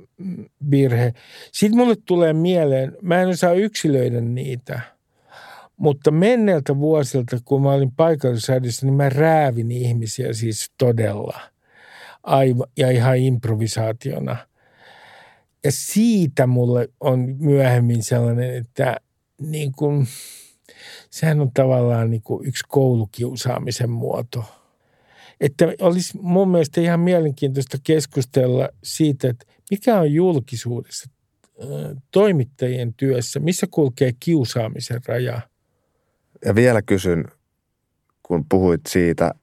virhe. 0.70 1.12
Sitten 1.52 1.78
mulle 1.78 1.94
tulee 2.06 2.32
mieleen, 2.32 2.92
mä 3.02 3.22
en 3.22 3.28
osaa 3.28 3.52
yksilöidä 3.52 4.20
niitä– 4.20 4.80
mutta 5.76 6.10
menneeltä 6.10 6.78
vuosilta, 6.78 7.38
kun 7.44 7.62
mä 7.62 7.72
olin 7.72 7.92
paikallisradiossa, 7.92 8.86
niin 8.86 8.94
mä 8.94 9.08
räävin 9.08 9.70
ihmisiä 9.70 10.32
siis 10.32 10.72
todella– 10.78 11.40
aiva, 12.24 12.66
ja 12.76 12.90
ihan 12.90 13.16
improvisaationa. 13.16 14.36
Ja 15.64 15.72
siitä 15.72 16.46
mulle 16.46 16.88
on 17.00 17.36
myöhemmin 17.38 18.02
sellainen, 18.02 18.56
että 18.56 18.96
niin 19.40 19.72
kuin, 19.72 20.06
sehän 21.10 21.40
on 21.40 21.50
tavallaan 21.54 22.10
niin 22.10 22.22
kuin 22.22 22.46
yksi 22.48 22.64
koulukiusaamisen 22.68 23.90
muoto. 23.90 24.44
Että 25.40 25.64
olisi 25.80 26.18
mun 26.20 26.48
mielestä 26.48 26.80
ihan 26.80 27.00
mielenkiintoista 27.00 27.78
keskustella 27.84 28.68
siitä, 28.84 29.28
että 29.28 29.46
mikä 29.70 29.98
on 29.98 30.12
julkisuudessa 30.12 31.10
toimittajien 32.10 32.94
työssä, 32.94 33.40
missä 33.40 33.66
kulkee 33.70 34.12
kiusaamisen 34.20 35.00
raja. 35.06 35.40
Ja 36.44 36.54
vielä 36.54 36.82
kysyn, 36.82 37.24
kun 38.22 38.44
puhuit 38.48 38.80
siitä 38.88 39.34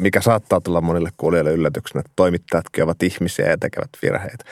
mikä 0.00 0.20
saattaa 0.20 0.60
tulla 0.60 0.80
monille 0.80 1.10
kuulijoille 1.16 1.52
yllätyksenä, 1.52 2.00
että 2.00 2.12
toimittajatkin 2.16 2.84
ovat 2.84 3.02
ihmisiä 3.02 3.46
ja 3.46 3.58
tekevät 3.58 3.90
virheitä. 4.02 4.44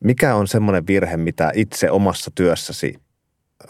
Mikä 0.00 0.34
on 0.34 0.48
semmoinen 0.48 0.86
virhe, 0.86 1.16
mitä 1.16 1.52
itse 1.54 1.90
omassa 1.90 2.30
työssäsi 2.34 2.94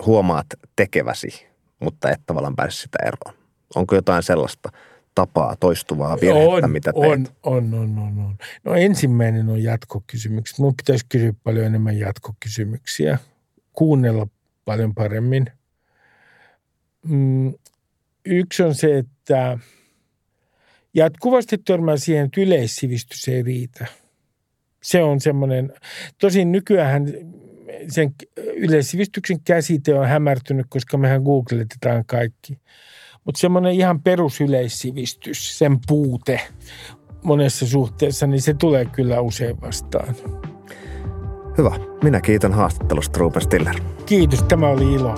huomaat 0.07 0.47
tekeväsi, 0.77 1.47
mutta 1.81 2.11
et 2.11 2.21
tavallaan 2.27 2.57
pääse 2.57 2.77
sitä 2.77 2.99
eroon? 3.07 3.45
Onko 3.75 3.95
jotain 3.95 4.23
sellaista 4.23 4.73
tapaa, 5.15 5.57
toistuvaa 5.57 6.19
virhettä, 6.21 6.67
on, 6.67 6.71
mitä 6.71 6.93
teet? 6.93 7.07
On, 7.07 7.27
on, 7.43 7.75
on, 7.75 7.99
on, 7.99 8.19
on. 8.27 8.37
No 8.65 8.75
ensimmäinen 8.75 9.49
on 9.49 9.63
jatkokysymykset. 9.63 10.59
Mun 10.59 10.75
pitäisi 10.77 11.07
kysyä 11.09 11.33
paljon 11.45 11.67
enemmän 11.67 11.99
jatkokysymyksiä, 11.99 13.19
kuunnella 13.73 14.27
paljon 14.65 14.95
paremmin. 14.95 15.47
Mm, 17.09 17.55
Yksi 18.25 18.63
on 18.63 18.75
se, 18.75 18.99
että 18.99 19.59
jatkuvasti 20.95 21.59
törmää 21.59 21.97
siihen, 21.97 22.24
että 22.24 22.41
yleissivistys 22.41 23.28
ei 23.28 23.43
riitä. 23.43 23.86
Se 24.82 25.03
on 25.03 25.20
semmoinen, 25.20 25.72
tosin 26.18 26.53
nykyään 26.53 27.07
sen 27.89 28.14
yleissivistyksen 28.57 29.41
käsite 29.41 29.95
on 29.95 30.07
hämärtynyt, 30.07 30.66
koska 30.68 30.99
mehän 30.99 31.22
googletetaan 31.22 32.05
kaikki. 32.05 32.59
Mutta 33.24 33.39
semmoinen 33.41 33.72
ihan 33.72 34.03
perusyleissivistys, 34.03 35.59
sen 35.59 35.78
puute 35.86 36.41
monessa 37.22 37.66
suhteessa, 37.66 38.26
niin 38.26 38.43
se 38.43 38.55
tulee 38.55 38.84
kyllä 38.84 39.20
usein 39.20 39.61
vastaan. 39.61 40.14
Hyvä. 41.59 41.70
Minä 42.03 42.20
kiitän 42.20 42.53
haastattelusta, 42.53 43.18
Ruben 43.18 43.43
Stiller. 43.43 43.74
Kiitos, 44.07 44.43
tämä 44.43 44.68
oli 44.68 44.95
ilo. 44.95 45.14